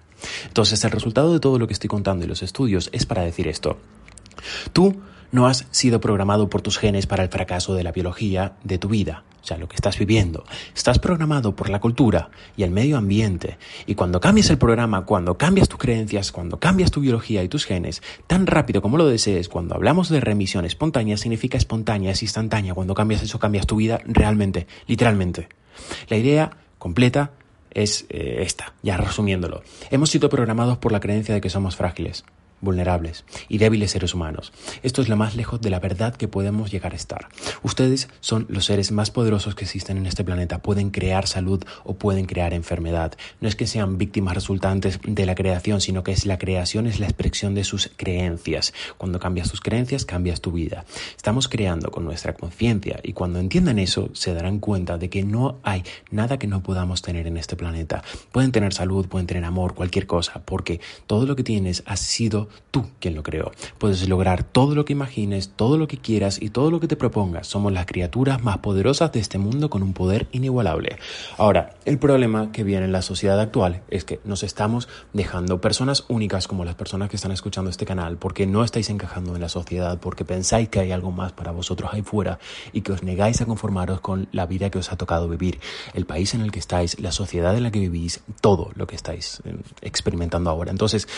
Entonces, 0.46 0.84
el 0.84 0.90
resultado 0.90 1.32
de 1.32 1.40
todo 1.40 1.58
lo 1.58 1.66
que 1.66 1.72
estoy 1.72 1.88
contando 1.88 2.24
y 2.24 2.28
los 2.28 2.42
estudios 2.42 2.90
es 2.92 3.06
para 3.06 3.22
decir 3.22 3.48
esto. 3.48 3.78
Tú 4.72 5.00
no 5.32 5.46
has 5.46 5.66
sido 5.70 6.00
programado 6.00 6.48
por 6.48 6.60
tus 6.60 6.78
genes 6.78 7.06
para 7.06 7.22
el 7.22 7.30
fracaso 7.30 7.74
de 7.74 7.82
la 7.82 7.90
biología 7.90 8.52
de 8.62 8.78
tu 8.78 8.88
vida, 8.88 9.24
o 9.42 9.46
sea, 9.46 9.56
lo 9.56 9.66
que 9.66 9.74
estás 9.74 9.98
viviendo. 9.98 10.44
Estás 10.76 10.98
programado 10.98 11.56
por 11.56 11.70
la 11.70 11.80
cultura 11.80 12.30
y 12.56 12.62
el 12.62 12.70
medio 12.70 12.98
ambiente. 12.98 13.56
Y 13.86 13.94
cuando 13.94 14.20
cambias 14.20 14.50
el 14.50 14.58
programa, 14.58 15.04
cuando 15.06 15.38
cambias 15.38 15.68
tus 15.68 15.78
creencias, 15.78 16.30
cuando 16.30 16.60
cambias 16.60 16.90
tu 16.90 17.00
biología 17.00 17.42
y 17.42 17.48
tus 17.48 17.64
genes, 17.64 18.02
tan 18.26 18.46
rápido 18.46 18.82
como 18.82 18.98
lo 18.98 19.06
desees, 19.06 19.48
cuando 19.48 19.74
hablamos 19.74 20.10
de 20.10 20.20
remisión 20.20 20.66
espontánea, 20.66 21.16
significa 21.16 21.56
espontánea, 21.56 22.12
es 22.12 22.22
instantánea. 22.22 22.74
Cuando 22.74 22.94
cambias 22.94 23.22
eso, 23.22 23.38
cambias 23.38 23.66
tu 23.66 23.76
vida 23.76 24.00
realmente, 24.04 24.66
literalmente. 24.86 25.48
La 26.08 26.18
idea 26.18 26.58
completa 26.78 27.32
es 27.70 28.04
eh, 28.10 28.42
esta, 28.42 28.74
ya 28.82 28.98
resumiéndolo. 28.98 29.62
Hemos 29.90 30.10
sido 30.10 30.28
programados 30.28 30.76
por 30.76 30.92
la 30.92 31.00
creencia 31.00 31.34
de 31.34 31.40
que 31.40 31.48
somos 31.48 31.74
frágiles 31.74 32.24
vulnerables 32.62 33.24
y 33.48 33.58
débiles 33.58 33.90
seres 33.90 34.14
humanos. 34.14 34.52
Esto 34.82 35.02
es 35.02 35.10
lo 35.10 35.16
más 35.16 35.36
lejos 35.36 35.60
de 35.60 35.68
la 35.68 35.80
verdad 35.80 36.14
que 36.14 36.28
podemos 36.28 36.70
llegar 36.70 36.94
a 36.94 36.96
estar. 36.96 37.28
Ustedes 37.62 38.08
son 38.20 38.46
los 38.48 38.64
seres 38.64 38.92
más 38.92 39.10
poderosos 39.10 39.54
que 39.54 39.64
existen 39.64 39.98
en 39.98 40.06
este 40.06 40.24
planeta. 40.24 40.62
Pueden 40.62 40.90
crear 40.90 41.26
salud 41.26 41.62
o 41.84 41.94
pueden 41.94 42.24
crear 42.24 42.54
enfermedad. 42.54 43.12
No 43.40 43.48
es 43.48 43.56
que 43.56 43.66
sean 43.66 43.98
víctimas 43.98 44.34
resultantes 44.34 44.98
de 45.06 45.26
la 45.26 45.34
creación, 45.34 45.80
sino 45.80 46.02
que 46.02 46.12
es 46.12 46.24
la 46.24 46.38
creación, 46.38 46.86
es 46.86 47.00
la 47.00 47.06
expresión 47.06 47.54
de 47.54 47.64
sus 47.64 47.90
creencias. 47.96 48.72
Cuando 48.96 49.18
cambias 49.18 49.50
tus 49.50 49.60
creencias, 49.60 50.04
cambias 50.04 50.40
tu 50.40 50.52
vida. 50.52 50.84
Estamos 51.16 51.48
creando 51.48 51.90
con 51.90 52.04
nuestra 52.04 52.34
conciencia 52.34 53.00
y 53.02 53.12
cuando 53.12 53.38
entiendan 53.38 53.78
eso, 53.78 54.10
se 54.12 54.32
darán 54.32 54.60
cuenta 54.60 54.98
de 54.98 55.10
que 55.10 55.24
no 55.24 55.58
hay 55.62 55.82
nada 56.10 56.38
que 56.38 56.46
no 56.46 56.62
podamos 56.62 57.02
tener 57.02 57.26
en 57.26 57.36
este 57.36 57.56
planeta. 57.56 58.02
Pueden 58.30 58.52
tener 58.52 58.72
salud, 58.72 59.08
pueden 59.08 59.26
tener 59.26 59.44
amor, 59.44 59.74
cualquier 59.74 60.06
cosa, 60.06 60.42
porque 60.44 60.80
todo 61.06 61.26
lo 61.26 61.36
que 61.36 61.42
tienes 61.42 61.82
ha 61.86 61.96
sido 61.96 62.48
tú 62.70 62.86
quien 63.00 63.14
lo 63.14 63.22
creó. 63.22 63.52
Puedes 63.78 64.08
lograr 64.08 64.44
todo 64.44 64.74
lo 64.74 64.84
que 64.84 64.92
imagines, 64.92 65.52
todo 65.54 65.78
lo 65.78 65.88
que 65.88 65.98
quieras 65.98 66.40
y 66.40 66.50
todo 66.50 66.70
lo 66.70 66.80
que 66.80 66.88
te 66.88 66.96
propongas. 66.96 67.46
Somos 67.46 67.72
las 67.72 67.86
criaturas 67.86 68.42
más 68.42 68.58
poderosas 68.58 69.12
de 69.12 69.20
este 69.20 69.38
mundo 69.38 69.70
con 69.70 69.82
un 69.82 69.92
poder 69.92 70.28
inigualable. 70.32 70.96
Ahora, 71.36 71.74
el 71.84 71.98
problema 71.98 72.52
que 72.52 72.64
viene 72.64 72.84
en 72.84 72.92
la 72.92 73.02
sociedad 73.02 73.38
actual 73.40 73.82
es 73.90 74.04
que 74.04 74.20
nos 74.24 74.42
estamos 74.42 74.88
dejando 75.12 75.60
personas 75.60 76.04
únicas 76.08 76.48
como 76.48 76.64
las 76.64 76.74
personas 76.74 77.08
que 77.08 77.16
están 77.16 77.32
escuchando 77.32 77.70
este 77.70 77.86
canal 77.86 78.16
porque 78.16 78.46
no 78.46 78.64
estáis 78.64 78.90
encajando 78.90 79.34
en 79.34 79.40
la 79.40 79.48
sociedad, 79.48 79.98
porque 80.00 80.24
pensáis 80.24 80.68
que 80.68 80.80
hay 80.80 80.92
algo 80.92 81.10
más 81.10 81.32
para 81.32 81.52
vosotros 81.52 81.90
ahí 81.92 82.02
fuera 82.02 82.38
y 82.72 82.82
que 82.82 82.92
os 82.92 83.02
negáis 83.02 83.40
a 83.40 83.46
conformaros 83.46 84.00
con 84.00 84.28
la 84.32 84.46
vida 84.46 84.70
que 84.70 84.78
os 84.78 84.92
ha 84.92 84.96
tocado 84.96 85.28
vivir, 85.28 85.60
el 85.94 86.06
país 86.06 86.34
en 86.34 86.40
el 86.40 86.50
que 86.50 86.58
estáis, 86.58 86.98
la 87.00 87.12
sociedad 87.12 87.56
en 87.56 87.62
la 87.62 87.70
que 87.70 87.80
vivís, 87.80 88.20
todo 88.40 88.70
lo 88.74 88.86
que 88.86 88.96
estáis 88.96 89.42
eh, 89.44 89.56
experimentando 89.82 90.50
ahora. 90.50 90.70
Entonces, 90.70 91.08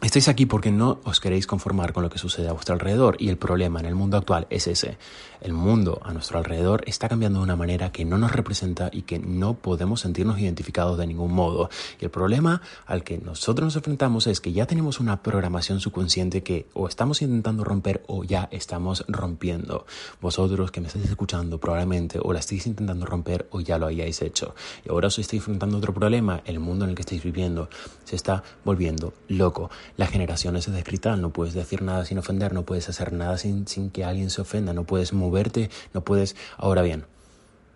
Estáis 0.00 0.28
aquí 0.28 0.46
porque 0.46 0.70
no 0.70 1.00
os 1.02 1.18
queréis 1.18 1.48
conformar 1.48 1.92
con 1.92 2.04
lo 2.04 2.10
que 2.10 2.18
sucede 2.18 2.48
a 2.48 2.52
vuestro 2.52 2.74
alrededor 2.74 3.16
y 3.18 3.30
el 3.30 3.36
problema 3.36 3.80
en 3.80 3.86
el 3.86 3.96
mundo 3.96 4.16
actual 4.16 4.46
es 4.48 4.68
ese. 4.68 4.96
El 5.40 5.52
mundo 5.52 6.00
a 6.04 6.12
nuestro 6.12 6.38
alrededor 6.38 6.82
está 6.86 7.08
cambiando 7.08 7.38
de 7.38 7.44
una 7.44 7.56
manera 7.56 7.92
que 7.92 8.04
no 8.04 8.18
nos 8.18 8.32
representa 8.32 8.90
y 8.92 9.02
que 9.02 9.18
no 9.18 9.54
podemos 9.54 10.00
sentirnos 10.00 10.38
identificados 10.40 10.98
de 10.98 11.06
ningún 11.06 11.32
modo. 11.32 11.70
Y 12.00 12.04
el 12.04 12.10
problema 12.10 12.60
al 12.86 13.04
que 13.04 13.18
nosotros 13.18 13.66
nos 13.66 13.76
enfrentamos 13.76 14.26
es 14.26 14.40
que 14.40 14.52
ya 14.52 14.66
tenemos 14.66 15.00
una 15.00 15.22
programación 15.22 15.80
subconsciente 15.80 16.42
que 16.42 16.66
o 16.74 16.88
estamos 16.88 17.22
intentando 17.22 17.64
romper 17.64 18.02
o 18.08 18.24
ya 18.24 18.48
estamos 18.50 19.04
rompiendo. 19.08 19.86
Vosotros 20.20 20.70
que 20.70 20.80
me 20.80 20.88
estáis 20.88 21.08
escuchando 21.08 21.58
probablemente 21.58 22.18
o 22.22 22.32
la 22.32 22.40
estáis 22.40 22.66
intentando 22.66 23.06
romper 23.06 23.46
o 23.50 23.60
ya 23.60 23.78
lo 23.78 23.86
hayáis 23.86 24.22
hecho. 24.22 24.54
Y 24.84 24.90
ahora 24.90 25.08
os 25.08 25.18
estáis 25.18 25.40
enfrentando 25.40 25.78
otro 25.78 25.94
problema. 25.94 26.42
El 26.44 26.58
mundo 26.58 26.84
en 26.84 26.90
el 26.90 26.96
que 26.96 27.02
estáis 27.02 27.22
viviendo 27.22 27.68
se 28.04 28.16
está 28.16 28.42
volviendo 28.64 29.14
loco. 29.28 29.70
La 29.96 30.06
generación 30.06 30.56
es 30.56 30.70
de 30.70 30.82
cristal. 30.82 31.20
No 31.20 31.30
puedes 31.30 31.54
decir 31.54 31.82
nada 31.82 32.04
sin 32.04 32.18
ofender, 32.18 32.52
no 32.52 32.64
puedes 32.64 32.88
hacer 32.88 33.12
nada 33.12 33.38
sin, 33.38 33.66
sin 33.66 33.90
que 33.90 34.04
alguien 34.04 34.30
se 34.30 34.40
ofenda, 34.40 34.72
no 34.72 34.84
puedes 34.84 35.12
verte, 35.30 35.70
no 35.94 36.02
puedes... 36.02 36.36
Ahora 36.56 36.82
bien, 36.82 37.04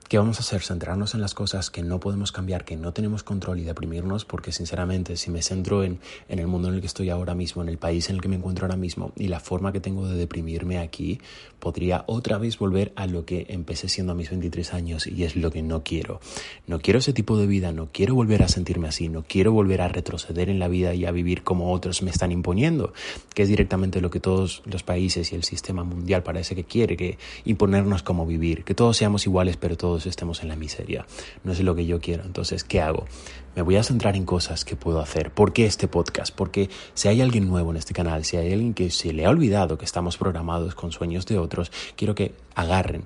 ¿Qué 0.08 0.18
vamos 0.18 0.36
a 0.38 0.40
hacer? 0.40 0.62
Centrarnos 0.62 1.14
en 1.14 1.22
las 1.22 1.32
cosas 1.32 1.70
que 1.70 1.82
no 1.82 1.98
podemos 1.98 2.32
cambiar, 2.32 2.64
que 2.64 2.76
no 2.76 2.92
tenemos 2.92 3.22
control 3.22 3.60
y 3.60 3.64
deprimirnos, 3.64 4.26
porque 4.26 4.52
sinceramente 4.52 5.16
si 5.16 5.30
me 5.30 5.40
centro 5.40 5.84
en, 5.84 6.00
en, 6.28 6.38
el 6.38 6.46
mundo 6.46 6.68
en 6.68 6.74
el 6.74 6.80
que 6.80 6.86
estoy 6.86 7.08
ahora 7.08 7.34
mismo, 7.34 7.62
en 7.62 7.70
el 7.70 7.78
país 7.78 8.10
en 8.10 8.16
el 8.16 8.22
que 8.22 8.28
me 8.28 8.36
encuentro 8.36 8.66
ahora 8.66 8.76
mismo 8.76 9.12
y 9.16 9.28
la 9.28 9.40
forma 9.40 9.72
que 9.72 9.80
tengo 9.80 10.06
de 10.06 10.16
deprimirme 10.16 10.78
aquí, 10.78 11.20
podría 11.58 12.04
otra 12.08 12.36
vez 12.36 12.58
volver 12.58 12.92
a 12.96 13.06
lo 13.06 13.24
que 13.24 13.46
empecé 13.48 13.88
siendo 13.88 14.12
a 14.12 14.14
mis 14.14 14.28
23 14.28 14.74
años 14.74 15.06
y 15.06 15.24
es 15.24 15.36
lo 15.36 15.50
que 15.50 15.62
no 15.62 15.82
quiero. 15.82 16.20
No 16.66 16.80
quiero 16.80 16.98
ese 16.98 17.12
tipo 17.12 17.38
de 17.38 17.46
vida, 17.46 17.72
no 17.72 17.88
quiero 17.92 18.14
volver 18.14 18.42
a 18.42 18.48
sentirme 18.48 18.88
así, 18.88 19.08
no 19.08 19.22
quiero 19.22 19.52
volver 19.52 19.80
a 19.80 19.88
retroceder 19.88 20.50
en 20.50 20.58
la 20.58 20.68
vida 20.68 20.92
y 20.94 21.06
a 21.06 21.12
vivir 21.12 21.42
como 21.42 21.72
otros 21.72 22.02
me 22.02 22.10
están 22.10 22.32
imponiendo, 22.32 22.92
que 23.34 23.44
es 23.44 23.48
directamente 23.48 24.00
lo 24.00 24.10
que 24.10 24.20
todos 24.20 24.62
los 24.66 24.82
países 24.82 25.32
y 25.32 25.36
el 25.36 25.44
sistema 25.44 25.84
mundial 25.84 26.22
parece 26.22 26.54
que 26.54 26.64
quiere, 26.64 26.96
que 26.96 27.16
imponernos 27.44 28.02
cómo 28.02 28.26
vivir, 28.26 28.64
que 28.64 28.74
todos 28.74 28.96
seamos 28.96 29.24
iguales 29.26 29.56
pero 29.56 29.76
todos 29.76 30.01
estemos 30.06 30.42
en 30.42 30.48
la 30.48 30.56
miseria. 30.56 31.06
No 31.44 31.52
es 31.52 31.60
lo 31.60 31.74
que 31.74 31.86
yo 31.86 32.00
quiero. 32.00 32.24
Entonces, 32.24 32.64
¿qué 32.64 32.80
hago? 32.80 33.06
Me 33.54 33.62
voy 33.62 33.76
a 33.76 33.82
centrar 33.82 34.16
en 34.16 34.24
cosas 34.24 34.64
que 34.64 34.76
puedo 34.76 35.00
hacer. 35.00 35.30
¿Por 35.30 35.52
qué 35.52 35.66
este 35.66 35.88
podcast? 35.88 36.34
Porque 36.34 36.70
si 36.94 37.08
hay 37.08 37.20
alguien 37.20 37.48
nuevo 37.48 37.70
en 37.70 37.76
este 37.76 37.92
canal, 37.92 38.24
si 38.24 38.36
hay 38.36 38.52
alguien 38.52 38.74
que 38.74 38.90
se 38.90 39.12
le 39.12 39.26
ha 39.26 39.30
olvidado 39.30 39.78
que 39.78 39.84
estamos 39.84 40.16
programados 40.16 40.74
con 40.74 40.92
sueños 40.92 41.26
de 41.26 41.38
otros, 41.38 41.70
quiero 41.96 42.14
que 42.14 42.34
agarren 42.54 43.04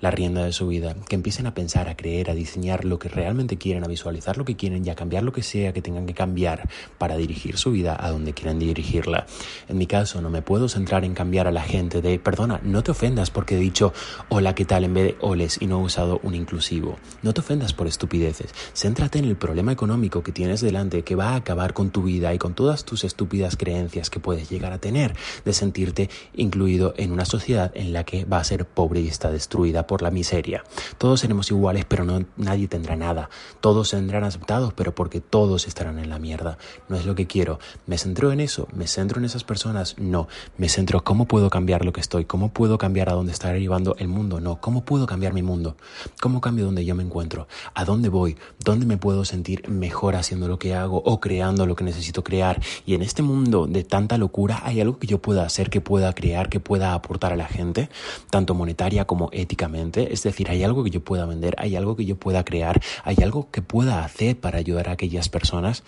la 0.00 0.10
rienda 0.10 0.44
de 0.44 0.52
su 0.52 0.68
vida, 0.68 0.96
que 1.08 1.16
empiecen 1.16 1.46
a 1.46 1.54
pensar, 1.54 1.88
a 1.88 1.96
creer, 1.96 2.30
a 2.30 2.34
diseñar 2.34 2.84
lo 2.84 2.98
que 2.98 3.08
realmente 3.08 3.58
quieren, 3.58 3.84
a 3.84 3.88
visualizar 3.88 4.38
lo 4.38 4.44
que 4.44 4.56
quieren 4.56 4.86
y 4.86 4.90
a 4.90 4.94
cambiar 4.94 5.22
lo 5.22 5.32
que 5.32 5.42
sea 5.42 5.72
que 5.72 5.82
tengan 5.82 6.06
que 6.06 6.14
cambiar 6.14 6.68
para 6.98 7.16
dirigir 7.16 7.58
su 7.58 7.72
vida 7.72 7.96
a 7.98 8.10
donde 8.10 8.32
quieran 8.32 8.58
dirigirla. 8.58 9.26
En 9.68 9.76
mi 9.76 9.86
caso, 9.86 10.22
no 10.22 10.30
me 10.30 10.42
puedo 10.42 10.68
centrar 10.68 11.04
en 11.04 11.14
cambiar 11.14 11.46
a 11.46 11.52
la 11.52 11.62
gente 11.62 12.00
de, 12.00 12.18
perdona, 12.18 12.60
no 12.62 12.82
te 12.82 12.92
ofendas 12.92 13.30
porque 13.30 13.56
he 13.56 13.60
dicho 13.60 13.92
hola, 14.28 14.54
¿qué 14.54 14.64
tal? 14.64 14.78
en 14.84 14.94
vez 14.94 15.04
de 15.04 15.16
oles 15.20 15.58
y 15.60 15.66
no 15.66 15.80
he 15.80 15.82
usado 15.82 16.20
un 16.22 16.34
inclusivo. 16.34 16.98
No 17.22 17.32
te 17.32 17.40
ofendas 17.40 17.72
por 17.72 17.86
estupideces. 17.86 18.54
Céntrate 18.74 19.18
en 19.18 19.24
el 19.24 19.36
problema 19.36 19.72
económico 19.72 20.22
que 20.22 20.32
tienes 20.32 20.60
delante 20.60 21.02
que 21.02 21.14
va 21.14 21.30
a 21.30 21.36
acabar 21.36 21.74
con 21.74 21.90
tu 21.90 22.02
vida 22.02 22.32
y 22.34 22.38
con 22.38 22.54
todas 22.54 22.84
tus 22.84 23.04
estúpidas 23.04 23.56
creencias 23.56 24.10
que 24.10 24.20
puedes 24.20 24.48
llegar 24.50 24.72
a 24.72 24.78
tener 24.78 25.14
de 25.44 25.52
sentirte 25.52 26.10
incluido 26.34 26.94
en 26.96 27.12
una 27.12 27.24
sociedad 27.24 27.72
en 27.74 27.92
la 27.92 28.04
que 28.04 28.24
va 28.24 28.38
a 28.38 28.44
ser 28.44 28.66
pobre 28.66 29.00
y 29.00 29.08
está 29.08 29.30
destruida 29.30 29.86
por 29.88 30.02
la 30.02 30.12
miseria. 30.12 30.62
Todos 30.98 31.18
seremos 31.18 31.50
iguales, 31.50 31.84
pero 31.84 32.04
no, 32.04 32.24
nadie 32.36 32.68
tendrá 32.68 32.94
nada. 32.94 33.30
Todos 33.60 33.90
tendrán 33.90 34.22
aceptados, 34.22 34.72
pero 34.72 34.94
porque 34.94 35.20
todos 35.20 35.66
estarán 35.66 35.98
en 35.98 36.10
la 36.10 36.20
mierda. 36.20 36.58
No 36.88 36.96
es 36.96 37.06
lo 37.06 37.16
que 37.16 37.26
quiero. 37.26 37.58
¿Me 37.86 37.98
centro 37.98 38.30
en 38.30 38.38
eso? 38.38 38.68
¿Me 38.72 38.86
centro 38.86 39.18
en 39.18 39.24
esas 39.24 39.42
personas? 39.42 39.96
No. 39.98 40.28
Me 40.56 40.68
centro 40.68 41.02
cómo 41.02 41.26
puedo 41.26 41.50
cambiar 41.50 41.84
lo 41.84 41.92
que 41.92 42.00
estoy, 42.00 42.24
cómo 42.24 42.52
puedo 42.52 42.78
cambiar 42.78 43.08
a 43.08 43.14
dónde 43.14 43.32
está 43.32 43.52
llevando 43.56 43.96
el 43.98 44.06
mundo. 44.06 44.40
No. 44.40 44.60
¿Cómo 44.60 44.84
puedo 44.84 45.06
cambiar 45.06 45.32
mi 45.32 45.42
mundo? 45.42 45.76
¿Cómo 46.20 46.40
cambio 46.40 46.66
donde 46.66 46.84
yo 46.84 46.94
me 46.94 47.02
encuentro? 47.02 47.48
¿A 47.74 47.84
dónde 47.84 48.10
voy? 48.10 48.36
¿Dónde 48.62 48.86
me 48.86 48.98
puedo 48.98 49.24
sentir 49.24 49.68
mejor 49.68 50.14
haciendo 50.14 50.46
lo 50.46 50.58
que 50.58 50.74
hago 50.74 51.02
o 51.04 51.18
creando 51.18 51.66
lo 51.66 51.74
que 51.74 51.84
necesito 51.84 52.22
crear? 52.22 52.60
Y 52.84 52.94
en 52.94 53.02
este 53.02 53.22
mundo 53.22 53.66
de 53.66 53.84
tanta 53.84 54.18
locura, 54.18 54.60
¿hay 54.64 54.80
algo 54.80 54.98
que 54.98 55.06
yo 55.06 55.18
pueda 55.18 55.44
hacer, 55.44 55.70
que 55.70 55.80
pueda 55.80 56.12
crear, 56.12 56.50
que 56.50 56.60
pueda 56.60 56.92
aportar 56.92 57.32
a 57.32 57.36
la 57.36 57.46
gente, 57.46 57.88
tanto 58.30 58.54
monetaria 58.54 59.06
como 59.06 59.30
éticamente? 59.32 59.77
Es 60.12 60.22
decir, 60.22 60.50
hay 60.50 60.64
algo 60.64 60.84
que 60.84 60.90
yo 60.90 61.02
pueda 61.02 61.26
vender, 61.26 61.54
hay 61.58 61.76
algo 61.76 61.96
que 61.96 62.04
yo 62.04 62.16
pueda 62.16 62.44
crear, 62.44 62.80
hay 63.04 63.16
algo 63.22 63.50
que 63.50 63.62
pueda 63.62 64.04
hacer 64.04 64.38
para 64.38 64.58
ayudar 64.58 64.88
a 64.88 64.92
aquellas 64.92 65.28
personas. 65.28 65.84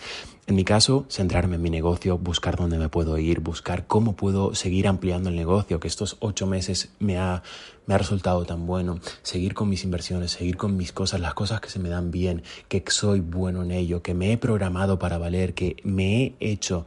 En 0.46 0.56
mi 0.56 0.64
caso, 0.64 1.06
centrarme 1.08 1.56
en 1.56 1.62
mi 1.62 1.70
negocio, 1.70 2.18
buscar 2.18 2.56
dónde 2.56 2.78
me 2.78 2.88
puedo 2.88 3.18
ir, 3.18 3.40
buscar 3.40 3.86
cómo 3.86 4.16
puedo 4.16 4.54
seguir 4.54 4.88
ampliando 4.88 5.28
el 5.28 5.36
negocio, 5.36 5.78
que 5.78 5.86
estos 5.86 6.16
ocho 6.20 6.46
meses 6.46 6.90
me 6.98 7.18
ha, 7.18 7.42
me 7.86 7.94
ha 7.94 7.98
resultado 7.98 8.44
tan 8.44 8.66
bueno, 8.66 8.98
seguir 9.22 9.54
con 9.54 9.68
mis 9.68 9.84
inversiones, 9.84 10.32
seguir 10.32 10.56
con 10.56 10.76
mis 10.76 10.92
cosas, 10.92 11.20
las 11.20 11.34
cosas 11.34 11.60
que 11.60 11.68
se 11.68 11.78
me 11.78 11.88
dan 11.88 12.10
bien, 12.10 12.42
que 12.68 12.82
soy 12.88 13.20
bueno 13.20 13.62
en 13.62 13.70
ello, 13.70 14.02
que 14.02 14.14
me 14.14 14.32
he 14.32 14.38
programado 14.38 14.98
para 14.98 15.18
valer, 15.18 15.54
que 15.54 15.76
me 15.84 16.22
he 16.22 16.34
hecho 16.40 16.86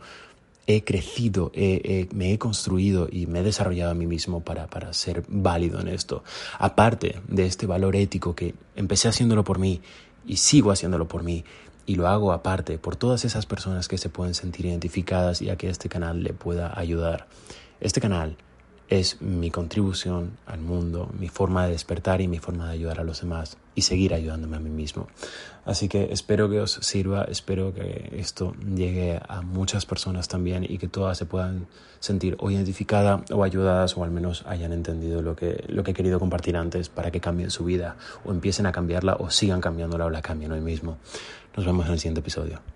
he 0.68 0.84
crecido, 0.84 1.52
me 1.54 2.34
he 2.34 2.38
construido 2.38 3.08
y 3.12 3.26
me 3.26 3.40
he 3.40 3.44
desarrollado 3.44 3.92
a 3.92 3.96
mí 3.96 4.06
mismo 4.06 4.42
para, 4.44 4.68
para 4.68 4.94
ser 4.94 5.24
válido 5.28 5.80
en 5.80 5.88
esto. 5.88 6.24
Aparte 6.58 7.22
de 7.28 7.46
este 7.46 7.66
valor 7.66 7.96
ético 7.96 8.34
que 8.36 8.56
empecé 8.76 9.08
haciéndolo 9.08 9.44
por 9.44 9.60
mí 9.60 9.82
y 10.26 10.38
sigo 10.38 10.72
haciéndolo 10.72 11.08
por 11.08 11.24
mí, 11.24 11.44
y 11.86 11.96
lo 11.96 12.08
hago 12.08 12.32
aparte 12.32 12.78
por 12.78 12.96
todas 12.96 13.26
esas 13.26 13.46
personas 13.46 13.90
que 13.90 13.98
se 13.98 14.08
pueden 14.08 14.34
sentir 14.34 14.66
identificadas 14.68 15.42
y 15.42 15.50
a 15.50 15.58
que 15.58 15.70
este 15.70 15.90
canal 15.90 16.24
le 16.24 16.34
pueda 16.34 16.72
ayudar. 16.80 17.28
Este 17.82 18.00
canal 18.00 18.38
es 18.90 19.22
mi 19.22 19.50
contribución 19.50 20.38
al 20.46 20.60
mundo, 20.60 21.10
mi 21.18 21.30
forma 21.30 21.66
de 21.66 21.72
despertar 21.72 22.22
y 22.22 22.28
mi 22.28 22.40
forma 22.40 22.68
de 22.68 22.74
ayudar 22.74 23.00
a 23.00 23.04
los 23.04 23.22
demás 23.22 23.58
y 23.76 23.82
seguir 23.82 24.14
ayudándome 24.14 24.58
a 24.58 24.60
mí 24.60 24.70
mismo. 24.70 25.08
Así 25.66 25.88
que 25.88 26.10
espero 26.12 26.50
que 26.50 26.60
os 26.60 26.74
sirva, 26.82 27.24
espero 27.24 27.74
que 27.74 28.10
esto 28.18 28.54
llegue 28.76 29.20
a 29.28 29.42
muchas 29.42 29.86
personas 29.86 30.28
también 30.28 30.66
y 30.68 30.78
que 30.78 30.88
todas 30.88 31.18
se 31.18 31.26
puedan 31.26 31.68
sentir 32.00 32.36
o 32.40 32.52
identificadas 32.52 33.22
o 33.32 33.44
ayudadas 33.44 33.98
o 33.98 34.04
al 34.04 34.12
menos 34.12 34.44
hayan 34.46 34.74
entendido 34.74 35.22
lo 35.22 35.36
que, 35.36 35.64
lo 35.68 35.84
que 35.84 35.92
he 35.92 35.94
querido 35.94 36.20
compartir 36.20 36.58
antes 36.58 36.90
para 36.90 37.12
que 37.12 37.22
cambien 37.22 37.50
su 37.50 37.64
vida 37.64 37.96
o 38.26 38.32
empiecen 38.32 38.66
a 38.66 38.72
cambiarla 38.72 39.16
o 39.20 39.30
sigan 39.30 39.62
cambiándola 39.62 40.06
o 40.06 40.10
la 40.10 40.22
cambien 40.22 40.52
hoy 40.52 40.62
mismo. 40.62 40.98
Nos 41.56 41.66
vemos 41.66 41.86
en 41.86 41.94
el 41.94 42.00
siguiente 42.00 42.20
episodio. 42.20 42.73